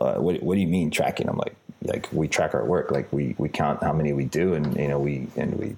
[0.00, 1.28] uh, what, what do you mean tracking?
[1.28, 4.54] I'm like, like we track our work, like we we count how many we do,
[4.54, 5.76] and you know we and we,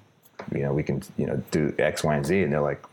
[0.52, 2.84] you know, we can you know do X, Y, and Z, and they're like,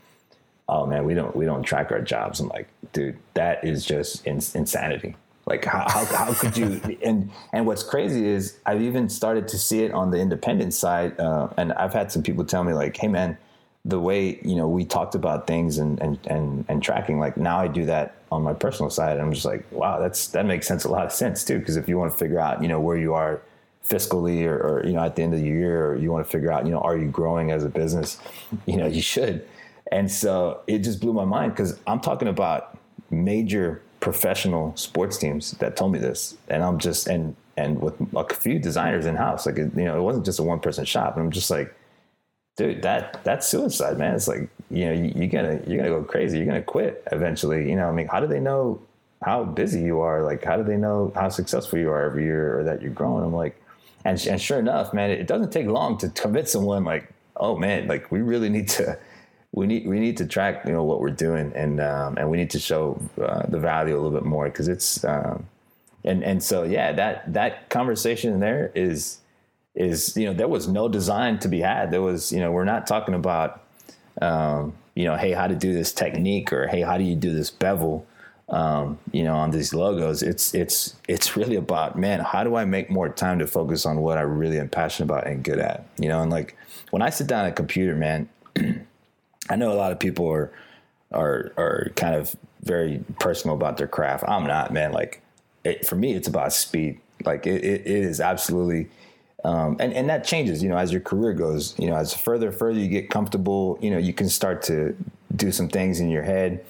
[0.68, 2.40] oh man, we don't we don't track our jobs.
[2.40, 5.16] I'm like, dude, that is just in, insanity.
[5.46, 6.80] Like how, how, how could you?
[7.02, 11.20] And and what's crazy is I've even started to see it on the independent side,
[11.20, 13.36] uh, and I've had some people tell me like, hey man
[13.84, 17.58] the way you know we talked about things and and and, and tracking like now
[17.58, 20.66] i do that on my personal side and i'm just like wow that's that makes
[20.66, 22.80] sense a lot of sense too because if you want to figure out you know
[22.80, 23.42] where you are
[23.86, 26.30] fiscally or, or, you know at the end of the year or you want to
[26.30, 28.18] figure out you know are you growing as a business
[28.66, 29.46] you know you should.
[29.92, 32.78] And so it just blew my mind because i'm talking about
[33.10, 38.34] major professional sports teams that told me this and i'm just and and with a
[38.34, 41.16] few designers in house like it, you know it wasn't just a one person shop
[41.16, 41.74] and i'm just like
[42.56, 44.14] dude, that that's suicide, man.
[44.14, 46.38] It's like you know you, you're gonna you're gonna go crazy.
[46.38, 47.68] You're gonna quit eventually.
[47.68, 48.80] You know, I mean, how do they know
[49.22, 50.22] how busy you are?
[50.22, 53.24] Like, how do they know how successful you are every year or that you're growing?
[53.24, 53.60] I'm like,
[54.04, 57.88] and and sure enough, man, it, doesn't take long to convince someone like, oh man,
[57.88, 58.98] like we really need to.
[59.56, 62.36] We need we need to track you know what we're doing and um, and we
[62.36, 65.46] need to show uh, the value a little bit more because it's um,
[66.04, 69.18] and and so yeah that that conversation there is
[69.74, 71.90] is you know there was no design to be had.
[71.90, 73.62] There was you know we're not talking about
[74.22, 77.32] um, you know hey how to do this technique or hey how do you do
[77.32, 78.06] this bevel
[78.48, 80.22] um, you know on these logos.
[80.22, 83.98] It's it's it's really about man how do I make more time to focus on
[83.98, 85.86] what I really am passionate about and good at.
[85.98, 86.56] You know and like
[86.90, 88.28] when I sit down at a computer, man,
[89.50, 90.52] I know a lot of people are
[91.12, 94.24] are are kind of very personal about their craft.
[94.26, 94.92] I'm not, man.
[94.92, 95.20] Like
[95.64, 97.00] it, for me, it's about speed.
[97.24, 98.88] Like it, it, it is absolutely
[99.44, 101.78] um, and and that changes, you know, as your career goes.
[101.78, 104.96] You know, as further further you get comfortable, you know, you can start to
[105.36, 106.64] do some things in your head.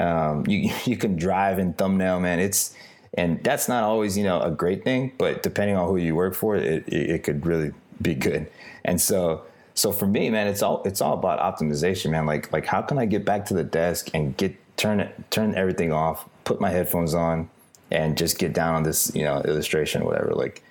[0.00, 2.40] Um, you you can drive in thumbnail, man.
[2.40, 2.74] It's
[3.14, 6.34] and that's not always you know a great thing, but depending on who you work
[6.34, 7.72] for, it it, it could really
[8.02, 8.48] be good.
[8.84, 12.26] And so so for me, man, it's all it's all about optimization, man.
[12.26, 15.54] Like like how can I get back to the desk and get turn it turn
[15.54, 17.48] everything off, put my headphones on,
[17.92, 20.32] and just get down on this you know illustration whatever.
[20.34, 20.64] Like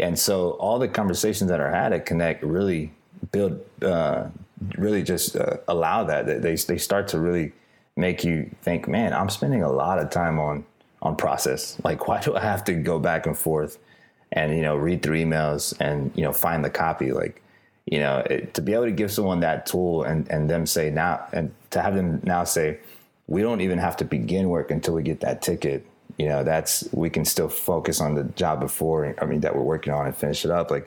[0.00, 2.92] and so all the conversations that are had at Connect really
[3.32, 4.26] build, uh,
[4.76, 6.26] really just uh, allow that.
[6.42, 7.52] They they start to really
[7.96, 10.64] make you think, man, I'm spending a lot of time on
[11.02, 11.78] on process.
[11.84, 13.78] Like, why do I have to go back and forth
[14.32, 17.12] and you know read through emails and you know find the copy?
[17.12, 17.42] Like,
[17.86, 20.90] you know, it, to be able to give someone that tool and and them say
[20.90, 22.78] now and to have them now say,
[23.26, 25.86] we don't even have to begin work until we get that ticket
[26.20, 29.62] you know that's we can still focus on the job before i mean that we're
[29.74, 30.70] working on and finish it up.
[30.70, 30.86] Like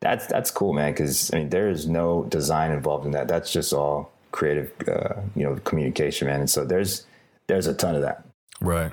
[0.00, 3.26] that's that's cool man because i mean there is no design involved in that.
[3.26, 6.40] That's just all creative uh, you know communication man.
[6.40, 7.06] And so there's
[7.46, 8.24] there's a ton of that.
[8.60, 8.92] Right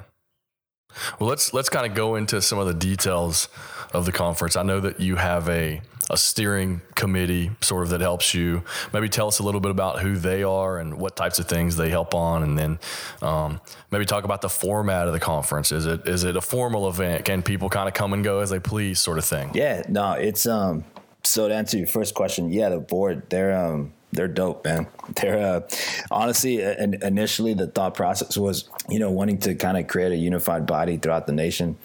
[1.20, 3.50] well let's let's kind of go into some of the details
[3.94, 8.02] of the conference i know that you have a a steering committee sort of that
[8.02, 8.64] helps you.
[8.92, 11.76] Maybe tell us a little bit about who they are and what types of things
[11.76, 12.80] they help on, and then
[13.22, 13.62] um,
[13.92, 15.72] maybe talk about the format of the conference.
[15.72, 17.26] Is it is it a formal event?
[17.26, 19.52] Can people kind of come and go as they please, sort of thing?
[19.54, 20.84] Yeah, no, it's um.
[21.26, 24.88] So to answer your first question, yeah, the board they're um they're dope, man.
[25.16, 25.62] They're uh,
[26.10, 30.66] honestly, initially the thought process was, you know, wanting to kind of create a unified
[30.66, 31.78] body throughout the nation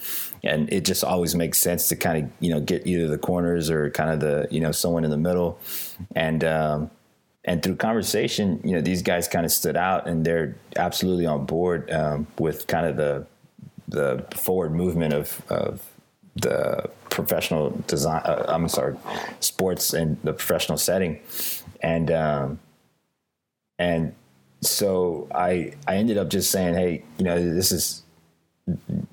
[0.45, 3.71] and it just always makes sense to kind of you know get either the corners
[3.71, 5.59] or kind of the you know someone in the middle
[6.15, 6.91] and um,
[7.45, 11.45] and through conversation you know these guys kind of stood out and they're absolutely on
[11.45, 13.27] board um, with kind of the
[13.89, 15.83] the forward movement of of
[16.41, 18.97] the professional design uh, I'm sorry
[19.41, 21.21] sports and the professional setting
[21.81, 22.59] and um,
[23.79, 24.15] and
[24.61, 28.03] so I I ended up just saying hey you know this is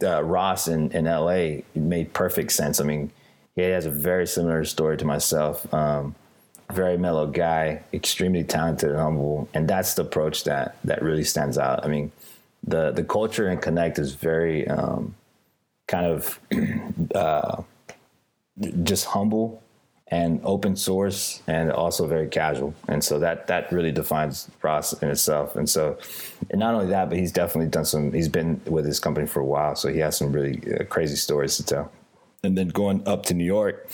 [0.04, 2.80] uh, Ross in, in LA made perfect sense.
[2.80, 3.12] I mean,
[3.56, 5.72] he has a very similar story to myself.
[5.74, 6.16] Um,
[6.72, 11.58] very mellow guy, extremely talented and humble, and that's the approach that that really stands
[11.58, 11.86] out.
[11.86, 12.12] I mean,
[12.64, 15.16] the the culture and connect is very um,
[15.88, 16.40] kind of
[17.16, 17.62] uh,
[18.84, 19.62] just humble
[20.08, 22.76] and open source and also very casual.
[22.88, 25.56] And so that that really defines Ross in itself.
[25.56, 25.98] And so
[26.50, 29.40] and not only that, but he's definitely done some he's been with his company for
[29.40, 31.92] a while, so he has some really uh, crazy stories to tell.
[32.44, 33.90] And then going up to New York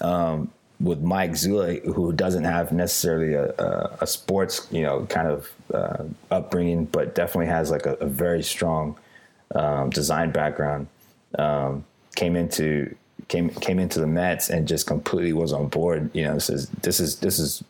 [0.00, 5.26] um, with Mike Zula, who doesn't have necessarily a, a, a sports, you know, kind
[5.26, 8.96] of uh, upbringing, but definitely has like a, a very strong
[9.56, 10.86] um, design background.
[11.36, 11.84] Um,
[12.16, 12.94] came into
[13.28, 16.10] came came into the Mets and just completely was on board.
[16.14, 17.62] You know, says this is this is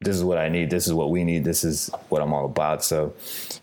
[0.00, 0.70] this is what I need.
[0.70, 1.44] This is what we need.
[1.44, 2.84] This is what I'm all about.
[2.84, 3.14] So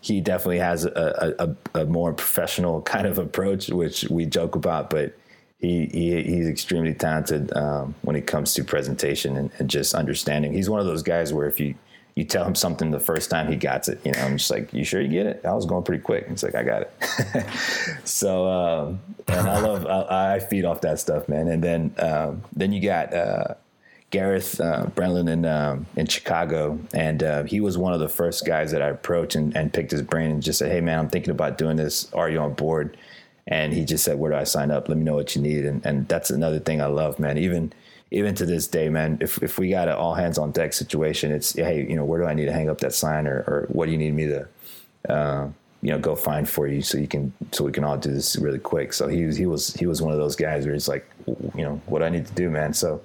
[0.02, 4.90] he definitely has a, a, a more professional kind of approach, which we joke about,
[4.90, 5.16] but
[5.58, 10.52] he, he he's extremely talented um, when it comes to presentation and, and, just understanding.
[10.52, 11.76] He's one of those guys where if you
[12.16, 14.00] you tell him something the first time he gets it.
[14.04, 15.42] You know, I'm just like, you sure you get it?
[15.44, 16.26] I was going pretty quick.
[16.28, 17.46] He's like, I got it.
[18.04, 21.46] so, um, and I love, I, I, feed off that stuff, man.
[21.46, 23.54] And then, um, then you got, uh,
[24.10, 28.46] Gareth uh, Brennan in um, in Chicago, and uh, he was one of the first
[28.46, 31.08] guys that I approached and, and picked his brain and just said, "Hey, man, I'm
[31.08, 32.10] thinking about doing this.
[32.12, 32.96] Are you on board?"
[33.48, 34.88] And he just said, "Where do I sign up?
[34.88, 37.36] Let me know what you need." And and that's another thing I love, man.
[37.36, 37.72] Even
[38.10, 41.32] even to this day, man, if if we got an all hands on deck situation,
[41.32, 43.66] it's hey, you know, where do I need to hang up that sign, or or
[43.68, 44.48] what do you need me to,
[45.08, 45.48] uh,
[45.82, 48.36] you know, go find for you so you can so we can all do this
[48.36, 48.92] really quick.
[48.92, 51.62] So he was he was he was one of those guys where he's like, you
[51.62, 52.74] know, what do I need to do, man.
[52.74, 53.02] So,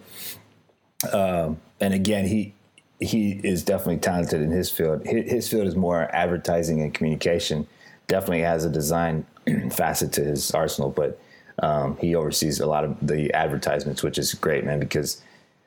[1.11, 2.53] um, and again, he
[2.99, 5.03] he is definitely talented in his field.
[5.05, 7.67] His, field is more advertising and communication.
[8.07, 9.25] Definitely has a design
[9.71, 11.19] facet to his arsenal, but
[11.61, 14.79] um, he oversees a lot of the advertisements, which is great, man.
[14.79, 15.21] Because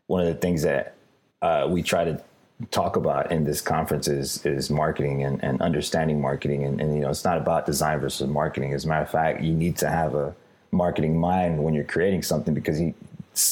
[0.06, 0.94] one of the things that
[1.40, 2.20] uh, we try to
[2.70, 7.00] talk about in this conference is is marketing and, and understanding marketing, and, and you
[7.00, 8.72] know it's not about design versus marketing.
[8.72, 10.34] As a matter of fact, you need to have a
[10.72, 12.92] marketing mind when you're creating something because you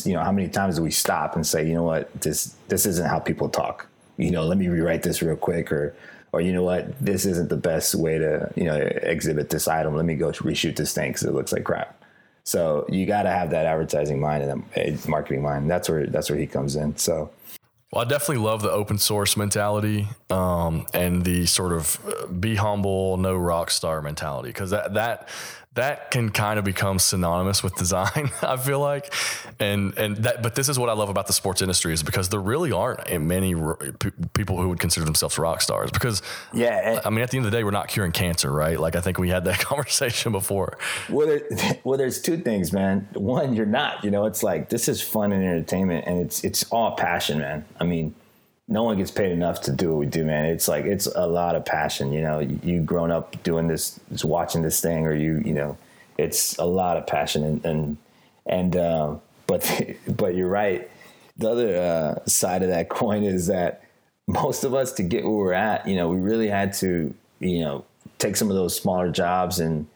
[0.05, 2.13] you know how many times do we stop and say you know what?
[2.21, 3.87] This this isn't how people talk.
[4.17, 5.95] You know let me rewrite this real quick or
[6.33, 6.99] or you know what?
[6.99, 9.95] This isn't the best way to you know exhibit this item.
[9.95, 12.02] Let me go reshoot this thing because it looks like crap
[12.45, 15.71] so you got to have that advertising mind and that marketing mind.
[15.71, 16.97] That's where that's where he comes in.
[16.97, 17.31] So
[17.93, 22.55] well, I definitely love the open source mentality um, and the sort of uh, be
[22.55, 24.49] humble, no rock star mentality.
[24.49, 25.29] Because that that
[25.75, 29.13] that can kind of become synonymous with design i feel like.
[29.59, 32.29] And and that but this is what i love about the sports industry is because
[32.29, 33.55] there really aren't many
[34.35, 37.53] people who would consider themselves rock stars because yeah i mean at the end of
[37.53, 38.79] the day we're not curing cancer right?
[38.79, 40.79] Like i think we had that conversation before.
[41.09, 41.43] Well, there,
[41.85, 43.09] well there's two things man.
[43.15, 46.65] One you're not you know it's like this is fun and entertainment and it's it's
[46.71, 47.65] all passion man.
[47.81, 48.15] I mean
[48.69, 50.47] no one gets paid enough to do what we do, man.
[50.47, 52.13] It's like it's a lot of passion.
[52.13, 55.77] You know, you, grown up doing this, just watching this thing, or you, you know,
[56.19, 57.97] it's a lot of passion and and
[58.47, 59.83] and uh, but
[60.17, 60.89] but you're right.
[61.37, 63.85] The other uh, side of that coin is that
[64.27, 67.61] most of us to get where we're at, you know, we really had to, you
[67.61, 67.85] know,
[68.19, 69.87] take some of those smaller jobs and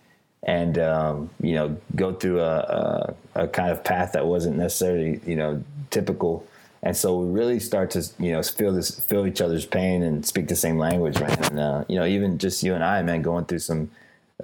[0.43, 5.21] and um, you know go through a, a, a kind of path that wasn't necessarily
[5.27, 6.47] you know typical
[6.87, 10.25] and so we really start to you know feel this feel each other's pain and
[10.25, 13.23] speak the same language man and uh, you know even just you and i man
[13.23, 13.91] going through some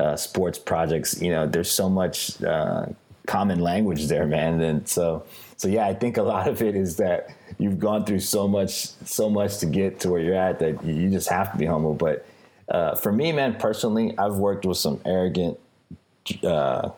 [0.01, 2.87] uh, sports projects you know there's so much uh,
[3.27, 4.61] common language there man.
[4.61, 5.25] And so
[5.57, 8.89] so yeah i think a lot of it is that you've gone through so much
[9.07, 11.95] so much to get to where you're at that you just have to be humble.
[11.95, 12.27] But
[12.69, 15.59] uh, for me man personally i've worked with some arrogant
[16.43, 16.91] uh,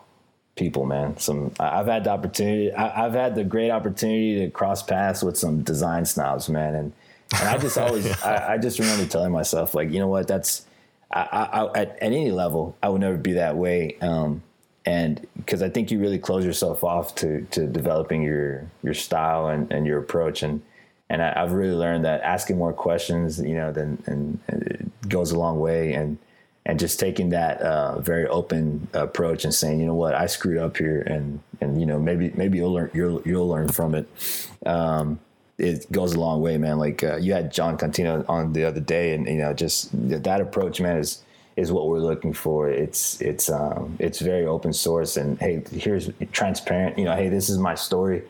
[0.55, 1.17] people, man.
[1.17, 2.73] Some I've had the opportunity.
[2.73, 6.75] I, have had the great opportunity to cross paths with some design snobs, man.
[6.75, 6.93] And
[7.33, 10.65] and I just always I, I, just remember telling myself like, you know what, that's
[11.11, 13.97] I, I, at, at any level I would never be that way.
[14.01, 14.43] Um,
[14.85, 19.47] and because I think you really close yourself off to to developing your your style
[19.47, 20.61] and, and your approach and
[21.09, 25.09] and I, have really learned that asking more questions, you know, then and, and it
[25.09, 26.17] goes a long way and
[26.65, 30.57] and just taking that uh, very open approach and saying, you know what, I screwed
[30.57, 34.07] up here, and and you know maybe maybe you'll learn you'll you'll learn from it.
[34.65, 35.19] Um,
[35.57, 36.77] it goes a long way, man.
[36.77, 40.41] Like uh, you had Jon Contino on the other day, and you know just that
[40.41, 41.21] approach, man, is
[41.55, 42.69] is what we're looking for.
[42.69, 46.97] It's it's um, it's very open source, and hey, here's transparent.
[46.97, 48.23] You know, hey, this is my story.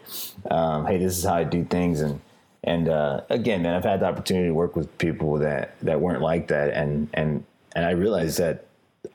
[0.51, 2.21] Um, hey, this is how I do things, and
[2.63, 6.21] and uh, again, man, I've had the opportunity to work with people that that weren't
[6.21, 7.43] like that, and and
[7.75, 8.65] and I realized that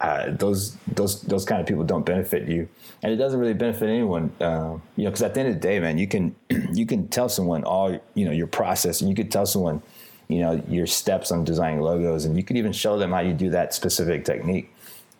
[0.00, 2.68] uh, those those those kind of people don't benefit you,
[3.02, 4.32] and it doesn't really benefit anyone.
[4.40, 6.34] Uh, you know, because at the end of the day, man, you can
[6.72, 9.82] you can tell someone all you know your process, and you could tell someone
[10.28, 13.32] you know your steps on designing logos, and you could even show them how you
[13.32, 14.72] do that specific technique.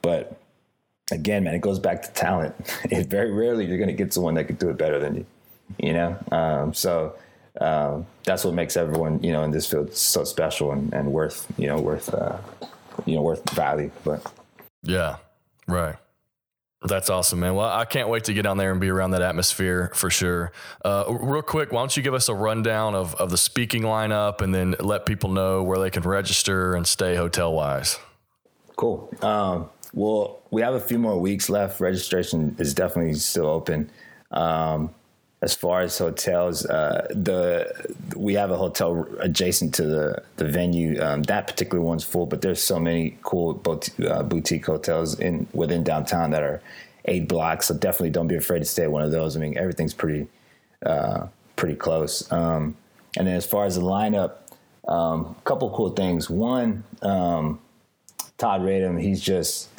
[0.03, 0.38] But
[1.11, 2.55] again, man, it goes back to talent.
[2.84, 5.26] it, very rarely you're going to get someone that could do it better than you.
[5.78, 7.16] You know, um, so.
[7.61, 11.53] Um, that's what makes everyone, you know, in this field so special and, and worth,
[11.59, 12.38] you know, worth uh,
[13.07, 13.91] you know worth value.
[14.05, 14.32] But
[14.82, 15.16] yeah,
[15.66, 15.97] right.
[16.82, 17.55] That's awesome, man.
[17.55, 20.51] Well, I can't wait to get down there and be around that atmosphere for sure.
[20.82, 24.41] Uh, real quick, why don't you give us a rundown of, of the speaking lineup
[24.41, 27.99] and then let people know where they can register and stay hotel wise?
[28.76, 29.12] Cool.
[29.20, 31.80] Um, well, we have a few more weeks left.
[31.80, 33.91] Registration is definitely still open.
[34.30, 34.95] Um,
[35.43, 37.72] as far as hotels, uh, the
[38.14, 41.01] we have a hotel adjacent to the the venue.
[41.03, 45.47] Um, that particular one's full, but there's so many cool boutique, uh, boutique hotels in
[45.55, 46.61] within downtown that are
[47.07, 47.66] eight blocks.
[47.66, 49.34] So definitely don't be afraid to stay at one of those.
[49.36, 50.28] I mean, everything's pretty
[50.84, 52.30] uh, pretty close.
[52.30, 52.76] Um,
[53.16, 54.32] and then as far as the lineup,
[54.86, 56.28] a um, couple cool things.
[56.28, 57.61] One, um,
[58.36, 59.70] Todd Radom, he's just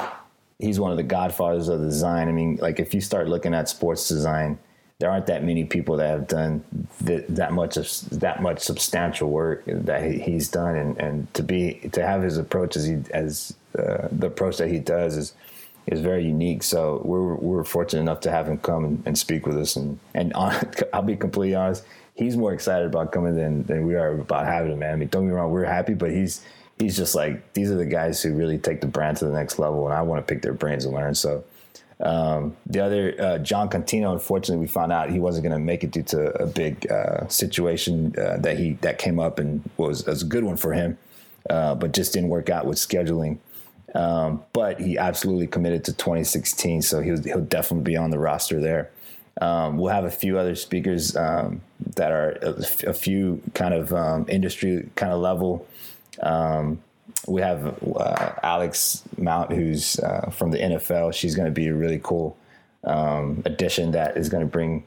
[0.58, 2.30] he's one of the godfathers of design.
[2.30, 4.58] I mean, like if you start looking at sports design
[5.02, 6.64] there aren't that many people that have done
[7.04, 7.90] th- that much of
[8.20, 12.38] that much substantial work that he, he's done, and, and to be to have his
[12.38, 15.34] approach as he as uh, the approach that he does is
[15.88, 16.62] is very unique.
[16.62, 19.98] So we're we're fortunate enough to have him come and, and speak with us, and
[20.14, 20.56] and on,
[20.94, 21.84] I'll be completely honest,
[22.14, 24.80] he's more excited about coming than than we are about having him.
[24.80, 26.46] Man, I mean, don't get me wrong, we're happy, but he's
[26.78, 29.58] he's just like these are the guys who really take the brand to the next
[29.58, 31.16] level, and I want to pick their brains and learn.
[31.16, 31.44] So
[32.02, 35.84] Um, the other, uh, Jon Contino, unfortunately, we found out he wasn't going to make
[35.84, 40.06] it due to a big uh, situation uh, that he that came up and was,
[40.06, 40.98] was a good one for him,
[41.50, 43.38] uh, but just didn't work out with scheduling.
[43.94, 48.60] Um, but he absolutely committed to 2016, so he'll, he'll definitely be on the roster
[48.60, 48.90] there.
[49.40, 51.62] Um, we'll have a few other speakers um,
[51.96, 55.66] that are a, a, few kind of um, industry kind of level.
[56.22, 56.82] Um,
[57.28, 61.14] we have uh, Alex Mount, who's uh, from the NFL.
[61.14, 62.38] She's going to be a really cool
[62.84, 64.84] um, addition that is going to bring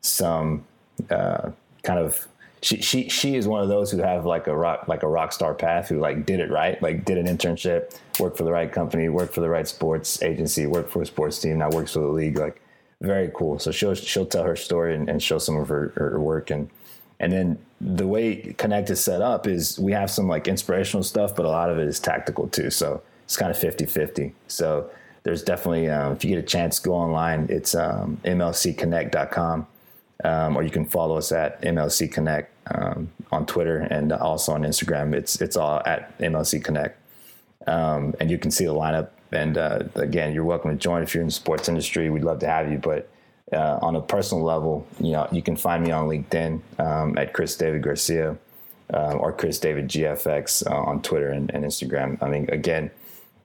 [0.00, 0.64] some
[1.10, 1.50] uh,
[1.82, 2.26] kind of.
[2.62, 5.32] She, she she is one of those who have like a rock like a rock
[5.32, 8.72] star path who like did it right like did an internship worked for the right
[8.72, 12.00] company worked for the right sports agency worked for a sports team now works for
[12.00, 12.60] the league like
[13.02, 16.18] very cool so she'll she'll tell her story and, and show some of her, her
[16.18, 16.68] work and
[17.20, 21.34] and then the way Connect is set up is we have some like inspirational stuff,
[21.34, 22.70] but a lot of it is tactical too.
[22.70, 24.34] So it's kind of 50 50.
[24.48, 24.90] So
[25.22, 27.46] there's definitely, um, if you get a chance, go online.
[27.50, 29.66] It's um, mlcconnect.com,
[30.24, 34.62] um, or you can follow us at MLC Connect um, on Twitter and also on
[34.62, 35.14] Instagram.
[35.14, 36.98] It's it's all at MLC Connect,
[37.66, 39.08] um, and you can see the lineup.
[39.32, 42.08] And uh, again, you're welcome to join if you're in the sports industry.
[42.08, 43.10] We'd love to have you, but
[43.52, 47.32] uh, on a personal level, you know, you can find me on LinkedIn um, at
[47.32, 48.36] Chris David Garcia
[48.92, 52.20] uh, or Chris David GFX uh, on Twitter and, and, Instagram.
[52.22, 52.90] I mean, again,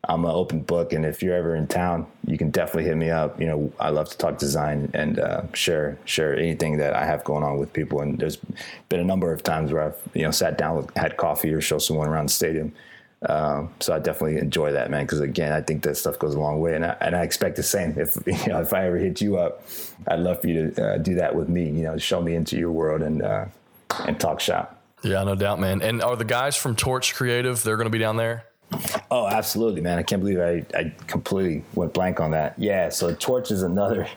[0.04, 3.12] I'm an open book, and if you're ever in town, you can definitely hit me
[3.12, 3.39] up.
[3.39, 7.24] You know, I love to talk design and uh, share share anything that I have
[7.24, 8.02] going on with people.
[8.02, 8.38] And there's
[8.89, 11.62] been a number of times where I've you know sat down, with, had coffee, or
[11.62, 12.74] show someone around the stadium
[13.28, 15.05] um, so I definitely enjoy that, man.
[15.05, 17.55] Because again, I think that stuff goes a long way, and I, and I expect
[17.55, 17.97] the same.
[17.97, 19.63] If you know, if I ever hit you up,
[20.07, 21.65] I'd love for you to uh, do that with me.
[21.65, 23.45] You know, show me into your world and uh,
[23.99, 24.82] and talk shop.
[25.03, 25.82] Yeah, no doubt, man.
[25.82, 27.61] And are the guys from Torch Creative?
[27.61, 28.45] They're going to be down there.
[29.09, 29.97] Oh, absolutely, man.
[29.97, 32.57] I can't believe I, I completely went blank on that.
[32.57, 34.07] Yeah, so Torch is another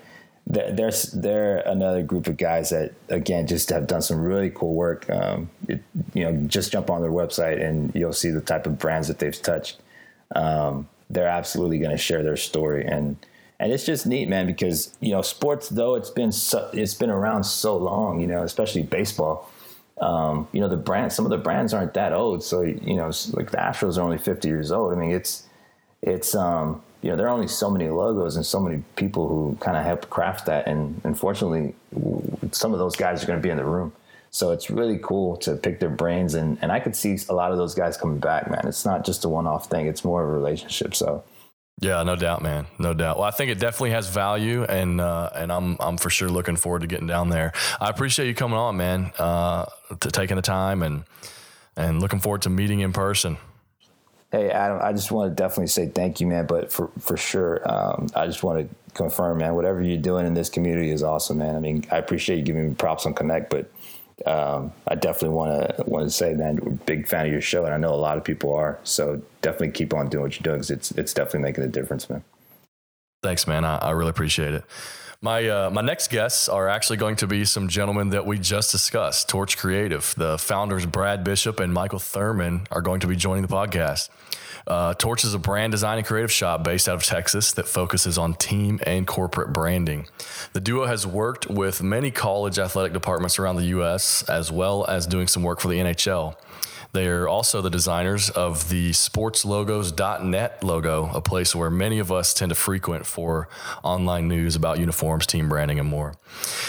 [0.47, 5.09] they're they're another group of guys that again just have done some really cool work.
[5.09, 5.83] Um, it,
[6.13, 9.19] you know, just jump on their website and you'll see the type of brands that
[9.19, 9.79] they've touched.
[10.35, 13.17] Um, they're absolutely going to share their story and
[13.61, 17.11] and it's just neat, man, because you know sports though it's been so, it's been
[17.11, 19.51] around so long, you know, especially baseball.
[20.01, 23.11] Um, you know, the brand some of the brands aren't that old, so you know,
[23.33, 24.93] like the Astros are only 50 years old.
[24.93, 25.45] I mean, it's
[26.03, 29.59] it's um you know, there are only so many logos and so many people who
[29.61, 30.67] kind of help craft that.
[30.67, 31.75] And unfortunately,
[32.51, 33.93] some of those guys are going to be in the room.
[34.31, 36.33] So it's really cool to pick their brains.
[36.33, 38.67] And, and I could see a lot of those guys coming back, man.
[38.67, 40.95] It's not just a one off thing, it's more of a relationship.
[40.95, 41.23] So.
[41.79, 42.69] Yeah, no doubt, man.
[42.79, 43.19] No doubt.
[43.19, 46.55] Well, I think it definitely has value, and uh, and I'm I'm for sure looking
[46.55, 47.53] forward to getting down there.
[47.81, 49.67] I appreciate you coming on, man, uh,
[49.99, 51.03] to taking the time and
[51.77, 53.39] and looking forward to meeting in person.
[54.35, 56.47] Hey, Adam, I just want to definitely say thank you, man.
[56.47, 60.35] But for, for sure, um, I just want to confirm, man, whatever you're doing in
[60.35, 61.55] this community is awesome, man.
[61.55, 63.71] I mean, I appreciate you giving me props on Connect, but
[64.27, 67.73] um, I definitely want to want to say, man, big fan of your show, and
[67.73, 68.77] I know a lot of people are.
[68.83, 72.11] So definitely keep on doing what you're doing because it's it's definitely making a difference,
[72.11, 72.25] man.
[73.23, 73.65] Thanks, man.
[73.65, 74.65] I, I really appreciate it.
[75.21, 78.73] My uh, my next guests are actually going to be some gentlemen that we just
[78.73, 79.29] discussed.
[79.29, 83.49] Torch Creative, the founders Brad Bishop and Michael Thurman are going to be joining the
[83.49, 84.11] podcast.
[84.67, 88.17] Uh, Torch is a brand design and creative shop based out of Texas that focuses
[88.17, 90.07] on team and corporate branding.
[90.53, 95.07] The duo has worked with many college athletic departments around the U.S., as well as
[95.07, 96.37] doing some work for the NHL.
[96.95, 102.33] They are also the designers of the sportslogos.net logo, a place where many of us
[102.33, 103.49] tend to frequent for
[103.83, 106.15] online news about uniforms, team branding, and more.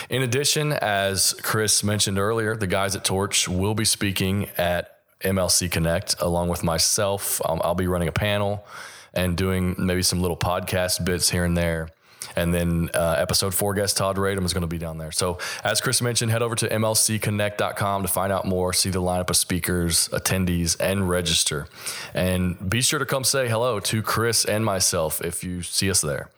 [0.10, 4.95] In addition, as Chris mentioned earlier, the guys at Torch will be speaking at
[5.26, 7.41] MLC Connect along with myself.
[7.45, 8.65] Um, I'll be running a panel
[9.13, 11.89] and doing maybe some little podcast bits here and there.
[12.36, 15.11] And then uh, episode four guest Todd Radom is going to be down there.
[15.11, 19.30] So, as Chris mentioned, head over to mlcconnect.com to find out more, see the lineup
[19.30, 21.67] of speakers, attendees, and register.
[22.13, 26.01] And be sure to come say hello to Chris and myself if you see us
[26.01, 26.30] there.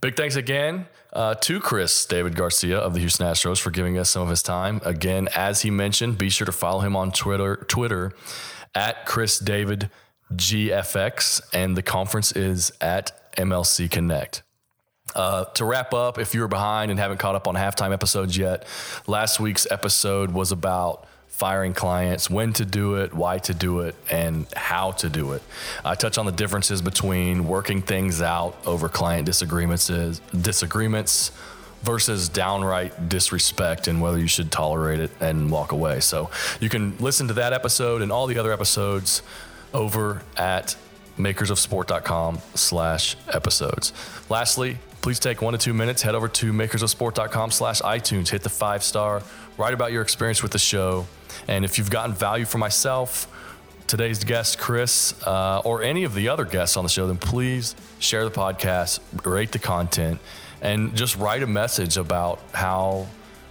[0.00, 4.08] Big thanks again uh, to Chris David Garcia of the Houston Astros for giving us
[4.08, 4.80] some of his time.
[4.82, 8.12] Again, as he mentioned, be sure to follow him on Twitter, Twitter
[8.74, 9.90] at Chris David
[10.32, 14.42] GFX, and the conference is at MLC Connect.
[15.14, 18.66] Uh, to wrap up, if you're behind and haven't caught up on halftime episodes yet,
[19.06, 21.06] last week's episode was about
[21.40, 25.42] firing clients, when to do it, why to do it, and how to do it.
[25.82, 29.88] I touch on the differences between working things out over client disagreements,
[30.38, 31.32] disagreements
[31.82, 36.00] versus downright disrespect and whether you should tolerate it and walk away.
[36.00, 36.28] So
[36.60, 39.22] you can listen to that episode and all the other episodes
[39.72, 40.76] over at
[41.16, 43.94] makersofsport.com slash episodes.
[44.28, 48.50] Lastly, please take one to two minutes, head over to makersofsport.com slash iTunes, hit the
[48.50, 49.22] five star,
[49.56, 51.06] write about your experience with the show.
[51.48, 53.26] And if you've gotten value for myself,
[53.86, 57.74] today's guest, Chris, uh, or any of the other guests on the show, then please
[57.98, 60.20] share the podcast, rate the content,
[60.62, 63.06] and just write a message about how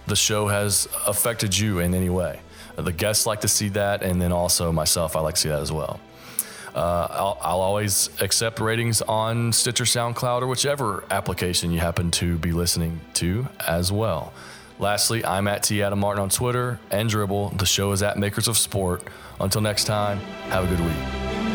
[0.06, 2.40] the show has affected you in any way.
[2.76, 5.60] The guests like to see that, and then also myself, I like to see that
[5.60, 6.00] as well.
[6.74, 12.38] Uh, I'll, I'll, always accept ratings on Stitcher, SoundCloud, or whichever application you happen to
[12.38, 14.32] be listening to as well.
[14.80, 17.56] Lastly, I'm at T Adam Martin on Twitter and Dribbble.
[17.58, 19.02] The show is at Makers of Sport.
[19.38, 20.18] Until next time,
[20.48, 21.49] have a good week.